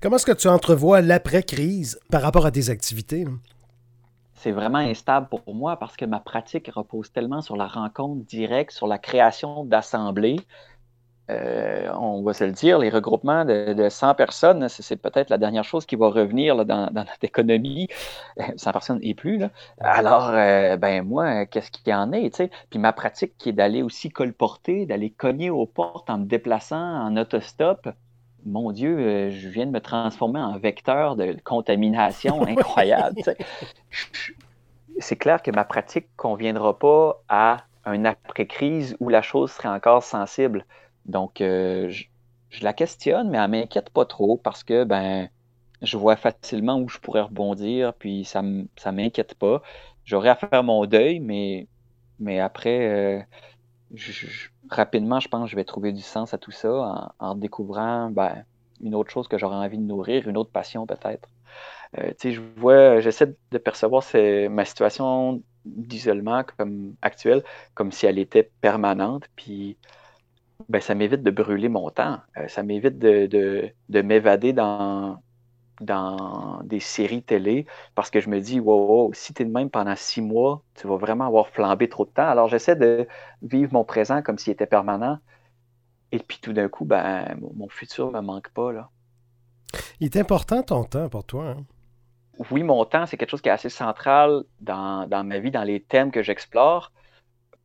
Comment 0.01 0.15
est-ce 0.17 0.25
que 0.25 0.31
tu 0.31 0.47
entrevois 0.47 1.01
l'après-crise 1.01 1.99
par 2.09 2.21
rapport 2.21 2.45
à 2.45 2.51
tes 2.51 2.69
activités? 2.69 3.25
c'est 4.33 4.51
vraiment 4.51 4.77
instable 4.79 5.27
pour 5.29 5.53
moi 5.53 5.77
parce 5.77 5.97
que 5.97 6.05
ma 6.05 6.19
pratique 6.19 6.69
repose 6.73 7.11
tellement 7.11 7.41
sur 7.41 7.57
la 7.57 7.67
rencontre 7.67 8.25
directe, 8.25 8.71
sur 8.71 8.87
la 8.87 8.97
création 8.97 9.65
d'assemblées. 9.65 10.47
Euh, 11.29 11.89
on 11.99 12.23
va 12.23 12.33
se 12.33 12.43
le 12.43 12.51
dire, 12.51 12.79
les 12.79 12.89
regroupements 12.89 13.45
de, 13.45 13.73
de 13.73 13.89
100 13.89 14.15
personnes, 14.15 14.67
c'est 14.69 14.95
peut-être 14.95 15.29
la 15.29 15.37
dernière 15.37 15.63
chose 15.63 15.85
qui 15.85 15.95
va 15.95 16.09
revenir 16.09 16.55
là, 16.55 16.63
dans, 16.63 16.87
dans 16.87 17.01
notre 17.01 17.23
économie. 17.23 17.87
100 18.55 18.71
personnes 18.71 18.99
et 19.01 19.13
plus. 19.13 19.37
Là. 19.37 19.49
Alors, 19.79 20.29
euh, 20.29 20.77
ben 20.77 21.03
moi, 21.03 21.45
qu'est-ce 21.45 21.71
qu'il 21.71 21.89
y 21.91 21.93
en 21.93 22.11
est? 22.11 22.41
Puis 22.69 22.79
ma 22.79 22.93
pratique 22.93 23.37
qui 23.37 23.49
est 23.49 23.53
d'aller 23.53 23.83
aussi 23.83 24.09
colporter, 24.09 24.85
d'aller 24.85 25.09
cogner 25.09 25.49
aux 25.49 25.65
portes 25.65 26.09
en 26.09 26.17
me 26.19 26.25
déplaçant 26.25 27.05
en 27.05 27.15
autostop. 27.17 27.89
Mon 28.45 28.71
Dieu, 28.71 28.97
euh, 28.97 29.29
je 29.29 29.49
viens 29.49 29.65
de 29.65 29.71
me 29.71 29.81
transformer 29.81 30.39
en 30.39 30.57
vecteur 30.57 31.15
de 31.15 31.35
contamination 31.43 32.43
incroyable. 32.47 33.21
C'est 34.99 35.15
clair 35.17 35.41
que 35.41 35.51
ma 35.51 35.65
pratique 35.65 36.05
ne 36.05 36.17
conviendra 36.17 36.77
pas 36.77 37.21
à 37.27 37.57
un 37.85 38.05
après-crise 38.05 38.95
où 38.99 39.09
la 39.09 39.21
chose 39.21 39.51
serait 39.51 39.69
encore 39.69 40.03
sensible. 40.03 40.65
Donc, 41.09 41.41
euh, 41.41 41.89
je, 41.89 42.05
la 42.61 42.73
questionne, 42.73 43.29
mais 43.29 43.37
elle 43.37 43.49
m'inquiète 43.49 43.89
pas 43.89 44.05
trop 44.05 44.37
parce 44.37 44.63
que 44.63 44.83
ben, 44.83 45.29
je 45.81 45.97
vois 45.97 46.15
facilement 46.15 46.79
où 46.79 46.87
je 46.87 46.99
pourrais 46.99 47.21
rebondir, 47.21 47.93
puis 47.93 48.25
ça 48.25 48.41
ne 48.41 48.65
m'inquiète 48.91 49.35
pas. 49.35 49.61
J'aurais 50.05 50.29
à 50.29 50.35
faire 50.35 50.63
mon 50.63 50.85
deuil, 50.85 51.19
mais, 51.19 51.67
après, 52.39 52.87
euh, 52.87 53.21
rapidement, 54.69 55.19
je 55.19 55.27
pense 55.27 55.45
que 55.45 55.51
je 55.51 55.55
vais 55.55 55.65
trouver 55.65 55.91
du 55.91 56.01
sens 56.01 56.33
à 56.33 56.37
tout 56.37 56.51
ça 56.51 57.11
en, 57.19 57.35
découvrant 57.35 58.09
ben, 58.09 58.43
une 58.81 58.95
autre 58.95 59.11
chose 59.11 59.27
que 59.27 59.37
j'aurais 59.37 59.55
envie 59.55 59.77
de 59.77 59.83
nourrir, 59.83 60.27
une 60.27 60.37
autre 60.37 60.51
passion 60.51 60.85
peut-être. 60.85 61.27
Euh, 61.97 62.13
je 62.23 62.39
vois, 62.57 62.99
j'essaie 62.99 63.35
de 63.51 63.57
percevoir 63.57 64.03
ma 64.49 64.65
situation 64.65 65.41
d'isolement 65.65 66.43
comme 66.57 66.93
actuelle 67.01 67.43
comme 67.73 67.91
si 67.91 68.05
elle 68.05 68.19
était 68.19 68.51
permanente, 68.61 69.25
puis 69.35 69.77
ben, 70.67 70.81
ça 70.81 70.95
m'évite 70.95 71.23
de 71.23 71.31
brûler 71.31 71.69
mon 71.69 71.89
temps. 71.89 72.19
Euh, 72.37 72.47
ça 72.47 72.63
m'évite 72.63 72.99
de, 72.99 73.27
de, 73.27 73.69
de 73.89 74.01
m'évader 74.01 74.53
dans, 74.53 75.21
dans 75.81 76.61
des 76.63 76.79
séries 76.79 77.23
télé 77.23 77.65
parce 77.95 78.09
que 78.09 78.19
je 78.19 78.29
me 78.29 78.39
dis, 78.41 78.59
wow, 78.59 78.87
wow, 79.05 79.13
si 79.13 79.33
tu 79.33 79.41
es 79.43 79.45
de 79.45 79.51
même 79.51 79.69
pendant 79.69 79.95
six 79.95 80.21
mois, 80.21 80.63
tu 80.75 80.87
vas 80.87 80.97
vraiment 80.97 81.25
avoir 81.27 81.47
flambé 81.49 81.87
trop 81.89 82.05
de 82.05 82.11
temps. 82.11 82.27
Alors 82.27 82.49
j'essaie 82.49 82.75
de 82.75 83.07
vivre 83.41 83.73
mon 83.73 83.83
présent 83.85 84.21
comme 84.21 84.37
s'il 84.37 84.53
était 84.53 84.67
permanent. 84.67 85.19
Et 86.11 86.19
puis 86.19 86.39
tout 86.41 86.53
d'un 86.53 86.69
coup, 86.69 86.85
ben, 86.85 87.37
mon- 87.55 87.69
futur 87.69 88.11
me 88.11 88.19
manque 88.21 88.49
pas. 88.49 88.71
Là. 88.71 88.89
Il 89.99 90.05
est 90.07 90.17
important 90.17 90.63
ton 90.63 90.83
temps 90.83 91.09
pour 91.09 91.23
toi. 91.23 91.49
hein? 91.57 91.65
oui, 92.51 92.63
mon 92.63 92.85
temps, 92.85 93.05
c'est 93.05 93.17
quelque 93.17 93.29
chose 93.29 93.41
qui 93.41 93.49
est 93.49 93.51
assez 93.51 93.69
central 93.69 94.43
dans, 94.61 95.07
dans 95.07 95.23
ma 95.23 95.39
vie, 95.39 95.51
dans 95.51 95.63
les 95.63 95.81
thèmes 95.81 96.11
que 96.11 96.23
j'explore, 96.23 96.91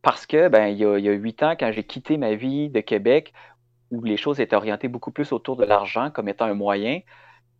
parce 0.05 0.27
que 0.27 0.49
ben, 0.49 0.67
il 0.67 0.77
y 0.77 0.85
a, 0.85 1.13
huit 1.13 1.41
ans, 1.41 1.55
quand 1.59 1.71
j'ai 1.71 1.83
quitté 1.83 2.17
ma 2.17 2.35
vie 2.35 2.69
de 2.69 2.79
Québec, 2.79 3.33
où 3.89 4.03
les 4.03 4.17
choses 4.17 4.39
étaient 4.39 4.55
orientées 4.55 4.87
beaucoup 4.87 5.09
plus 5.09 5.31
autour 5.31 5.55
de 5.55 5.65
l'argent 5.65 6.11
comme 6.11 6.29
étant 6.29 6.45
un 6.45 6.53
moyen, 6.53 6.99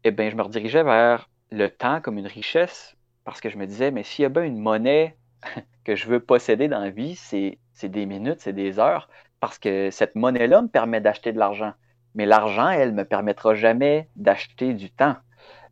eh 0.03 0.11
ben, 0.11 0.29
je 0.29 0.35
me 0.35 0.43
redirigeais 0.43 0.83
vers 0.83 1.27
le 1.49 1.69
temps 1.71 2.01
comme 2.01 2.19
une 2.19 2.27
richesse, 2.27 2.95
parce 3.23 3.41
que 3.41 3.49
je 3.49 3.57
me 3.57 3.65
disais, 3.65 3.89
mais 3.89 4.03
s'il 4.03 4.23
y 4.23 4.25
a 4.27 4.29
bien 4.29 4.43
une 4.43 4.59
monnaie 4.59 5.17
que 5.85 5.95
je 5.95 6.07
veux 6.07 6.19
posséder 6.19 6.67
dans 6.67 6.81
la 6.81 6.91
vie, 6.91 7.15
c'est 7.15 7.57
des 7.81 8.05
minutes, 8.05 8.41
c'est 8.41 8.53
des 8.53 8.77
heures, 8.77 9.09
parce 9.39 9.57
que 9.57 9.89
cette 9.89 10.13
monnaie-là 10.13 10.61
me 10.61 10.67
permet 10.67 11.01
d'acheter 11.01 11.33
de 11.33 11.39
l'argent. 11.39 11.73
Mais 12.13 12.27
l'argent, 12.27 12.69
elle, 12.69 12.93
me 12.93 13.05
permettra 13.05 13.55
jamais 13.55 14.07
d'acheter 14.17 14.75
du 14.75 14.91
temps. 14.91 15.15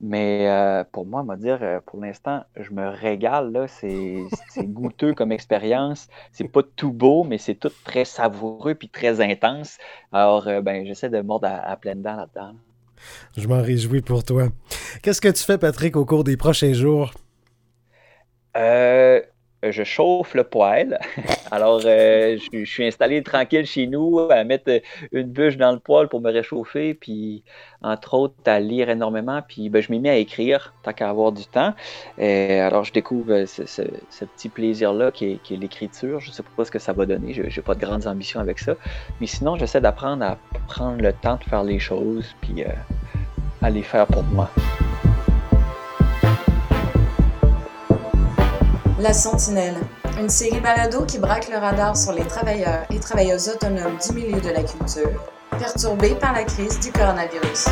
Mais 0.05 0.49
euh, 0.49 0.83
pour 0.91 1.05
moi, 1.05 1.21
on 1.21 1.23
va 1.23 1.37
dire, 1.37 1.59
euh, 1.61 1.79
pour 1.85 2.01
l'instant, 2.01 2.43
je 2.57 2.71
me 2.71 2.89
régale. 2.89 3.53
là. 3.53 3.69
C'est 3.69 4.17
c'est 4.49 4.65
goûteux 4.65 5.13
comme 5.13 5.31
expérience. 5.31 6.09
C'est 6.33 6.49
pas 6.49 6.61
tout 6.75 6.91
beau, 6.91 7.23
mais 7.23 7.37
c'est 7.37 7.55
tout 7.55 7.71
très 7.85 8.03
savoureux 8.03 8.75
puis 8.75 8.89
très 8.89 9.21
intense. 9.21 9.77
Alors, 10.11 10.45
euh, 10.49 10.59
ben, 10.59 10.85
j'essaie 10.85 11.09
de 11.09 11.21
mordre 11.21 11.47
à, 11.47 11.55
à 11.55 11.77
pleines 11.77 12.01
dents 12.01 12.17
là-dedans. 12.17 12.53
Je 13.37 13.47
m'en 13.47 13.61
réjouis 13.61 14.01
pour 14.01 14.25
toi. 14.25 14.49
Qu'est-ce 15.01 15.21
que 15.21 15.29
tu 15.29 15.41
fais, 15.41 15.57
Patrick, 15.57 15.95
au 15.95 16.05
cours 16.05 16.25
des 16.25 16.35
prochains 16.35 16.73
jours? 16.73 17.13
Euh, 19.63 19.71
je 19.71 19.83
chauffe 19.83 20.33
le 20.33 20.43
poêle. 20.43 20.99
Alors, 21.51 21.81
euh, 21.85 22.37
je, 22.51 22.65
suis 22.65 22.85
installé 22.85 23.23
tranquille 23.23 23.65
chez 23.65 23.87
nous 23.87 24.19
à 24.29 24.43
mettre 24.43 24.81
une 25.11 25.27
bûche 25.27 25.57
dans 25.57 25.71
le 25.71 25.79
poêle 25.79 26.07
pour 26.07 26.21
me 26.21 26.31
réchauffer, 26.31 26.93
puis 26.93 27.43
entre 27.81 28.13
autres 28.15 28.35
à 28.45 28.59
lire 28.59 28.89
énormément, 28.89 29.41
puis 29.47 29.69
ben, 29.69 29.81
je 29.81 29.91
m'y 29.91 29.99
mets 29.99 30.09
à 30.09 30.17
écrire 30.17 30.73
tant 30.83 30.93
qu'à 30.93 31.09
avoir 31.09 31.31
du 31.31 31.45
temps. 31.45 31.73
Alors, 32.17 32.83
je 32.83 32.93
découvre 32.93 33.45
ce, 33.45 34.25
petit 34.25 34.49
plaisir-là 34.49 35.11
qui 35.11 35.25
est, 35.33 35.51
l'écriture. 35.51 36.19
Je 36.19 36.29
ne 36.29 36.33
sais 36.33 36.43
pas 36.55 36.65
ce 36.65 36.71
que 36.71 36.79
ça 36.79 36.93
va 36.93 37.05
donner, 37.05 37.33
je 37.33 37.43
n'ai 37.43 37.63
pas 37.63 37.75
de 37.75 37.81
grandes 37.81 38.07
ambitions 38.07 38.39
avec 38.39 38.59
ça. 38.59 38.75
Mais 39.21 39.27
sinon, 39.27 39.55
j'essaie 39.57 39.81
d'apprendre 39.81 40.23
à 40.23 40.37
prendre 40.67 41.01
le 41.01 41.13
temps 41.13 41.37
de 41.37 41.43
faire 41.43 41.63
les 41.63 41.79
choses, 41.79 42.35
puis 42.41 42.63
euh, 42.63 42.69
à 43.61 43.69
les 43.69 43.83
faire 43.83 44.07
pour 44.07 44.23
moi. 44.23 44.49
La 48.99 49.11
Sentinelle, 49.11 49.75
une 50.19 50.29
série 50.29 50.59
balado 50.59 51.03
qui 51.05 51.17
braque 51.17 51.49
le 51.49 51.57
radar 51.57 51.97
sur 51.97 52.13
les 52.13 52.25
travailleurs 52.25 52.85
et 52.91 52.99
travailleuses 52.99 53.49
autonomes 53.49 53.97
du 54.07 54.13
milieu 54.13 54.39
de 54.39 54.49
la 54.49 54.61
culture, 54.61 55.09
perturbés 55.49 56.15
par 56.15 56.33
la 56.33 56.43
crise 56.43 56.79
du 56.79 56.91
coronavirus. 56.91 57.65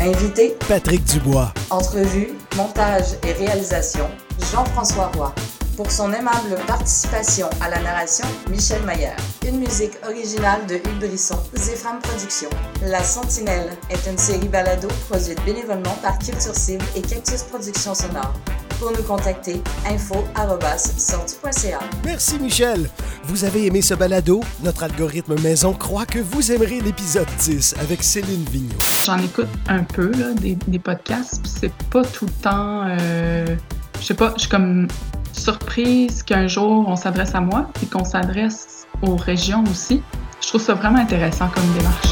Invité, 0.00 0.56
Patrick 0.66 1.04
Dubois. 1.04 1.52
entrevue, 1.68 2.32
montage 2.56 3.18
et 3.26 3.32
réalisation, 3.32 4.08
Jean-François 4.50 5.10
Roy. 5.14 5.34
Pour 5.76 5.90
son 5.90 6.12
aimable 6.12 6.56
participation 6.66 7.48
à 7.62 7.70
la 7.70 7.80
narration, 7.80 8.26
Michel 8.50 8.82
Maillard. 8.82 9.16
Une 9.48 9.58
musique 9.60 9.92
originale 10.06 10.66
de 10.66 10.74
Hugues 10.74 10.98
Brisson, 11.08 11.38
Zéphram 11.54 11.98
Productions. 12.00 12.50
La 12.82 13.02
Sentinelle 13.02 13.70
est 13.88 14.06
une 14.10 14.18
série 14.18 14.48
balado 14.48 14.88
produite 15.08 15.42
bénévolement 15.44 15.94
par 16.02 16.18
Culture 16.18 16.54
Cible 16.54 16.84
et 16.94 17.00
Cactus 17.00 17.42
Productions 17.44 17.94
Sonores. 17.94 18.34
Pour 18.78 18.92
nous 18.92 19.02
contacter, 19.02 19.62
info.sortu.ca. 19.86 21.78
Merci, 22.04 22.38
Michel. 22.38 22.88
Vous 23.24 23.44
avez 23.44 23.66
aimé 23.66 23.80
ce 23.82 23.94
balado? 23.94 24.42
Notre 24.62 24.82
algorithme 24.84 25.38
maison 25.40 25.72
croit 25.74 26.06
que 26.06 26.18
vous 26.18 26.50
aimerez 26.52 26.80
l'épisode 26.80 27.28
10 27.40 27.74
avec 27.80 28.02
Céline 28.02 28.44
Vigneault. 28.50 28.78
J'en 29.04 29.18
écoute 29.18 29.48
un 29.68 29.82
peu, 29.84 30.10
là, 30.12 30.32
des, 30.34 30.56
des 30.66 30.78
podcasts, 30.78 31.40
puis 31.42 31.52
c'est 31.60 31.72
pas 31.90 32.02
tout 32.04 32.26
le 32.26 32.32
temps. 32.42 32.84
euh, 32.88 33.56
je 34.00 34.04
sais 34.06 34.14
pas, 34.14 34.32
je 34.36 34.40
suis 34.42 34.48
comme 34.48 34.88
surprise 35.32 36.22
qu'un 36.22 36.46
jour 36.48 36.84
on 36.88 36.96
s'adresse 36.96 37.34
à 37.34 37.40
moi, 37.40 37.68
puis 37.74 37.86
qu'on 37.86 38.04
s'adresse 38.04 38.86
aux 39.02 39.16
régions 39.16 39.62
aussi. 39.70 40.02
Je 40.42 40.48
trouve 40.48 40.60
ça 40.60 40.74
vraiment 40.74 40.98
intéressant 40.98 41.48
comme 41.48 41.66
démarche. 41.74 42.08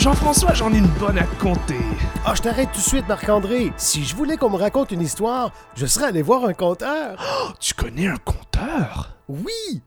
Jean-François, 0.00 0.52
j'en 0.54 0.72
ai 0.72 0.78
une 0.78 0.86
bonne 0.98 1.18
à 1.18 1.24
te 1.24 1.40
compter. 1.40 1.78
Ah, 2.26 2.34
je 2.34 2.42
t'arrête 2.42 2.68
tout 2.72 2.78
de 2.80 2.84
suite, 2.84 3.06
Marc-André. 3.08 3.72
Si 3.76 4.04
je 4.04 4.14
voulais 4.14 4.36
qu'on 4.36 4.50
me 4.50 4.56
raconte 4.56 4.90
une 4.92 5.00
histoire, 5.00 5.50
je 5.76 5.86
serais 5.86 6.06
allé 6.06 6.20
voir 6.22 6.44
un 6.44 6.52
conteur. 6.52 7.18
Oh, 7.20 7.52
tu 7.60 7.74
connais 7.74 8.08
un 8.08 8.16
conteur? 8.16 9.16
Oui! 9.28 9.82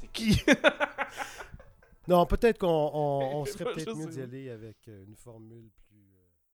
C'est 0.00 0.10
qui? 0.12 0.42
Non, 2.06 2.26
peut-être 2.26 2.58
qu'on 2.58 2.66
on- 2.92 3.36
on 3.40 3.44
serait 3.46 3.64
peut-être 3.64 3.96
mieux 3.96 4.06
d'y 4.08 4.20
aller 4.20 4.50
avec 4.50 4.76
euh, 4.88 5.04
une 5.08 5.16
formule 5.16 5.70
plus... 5.74 5.83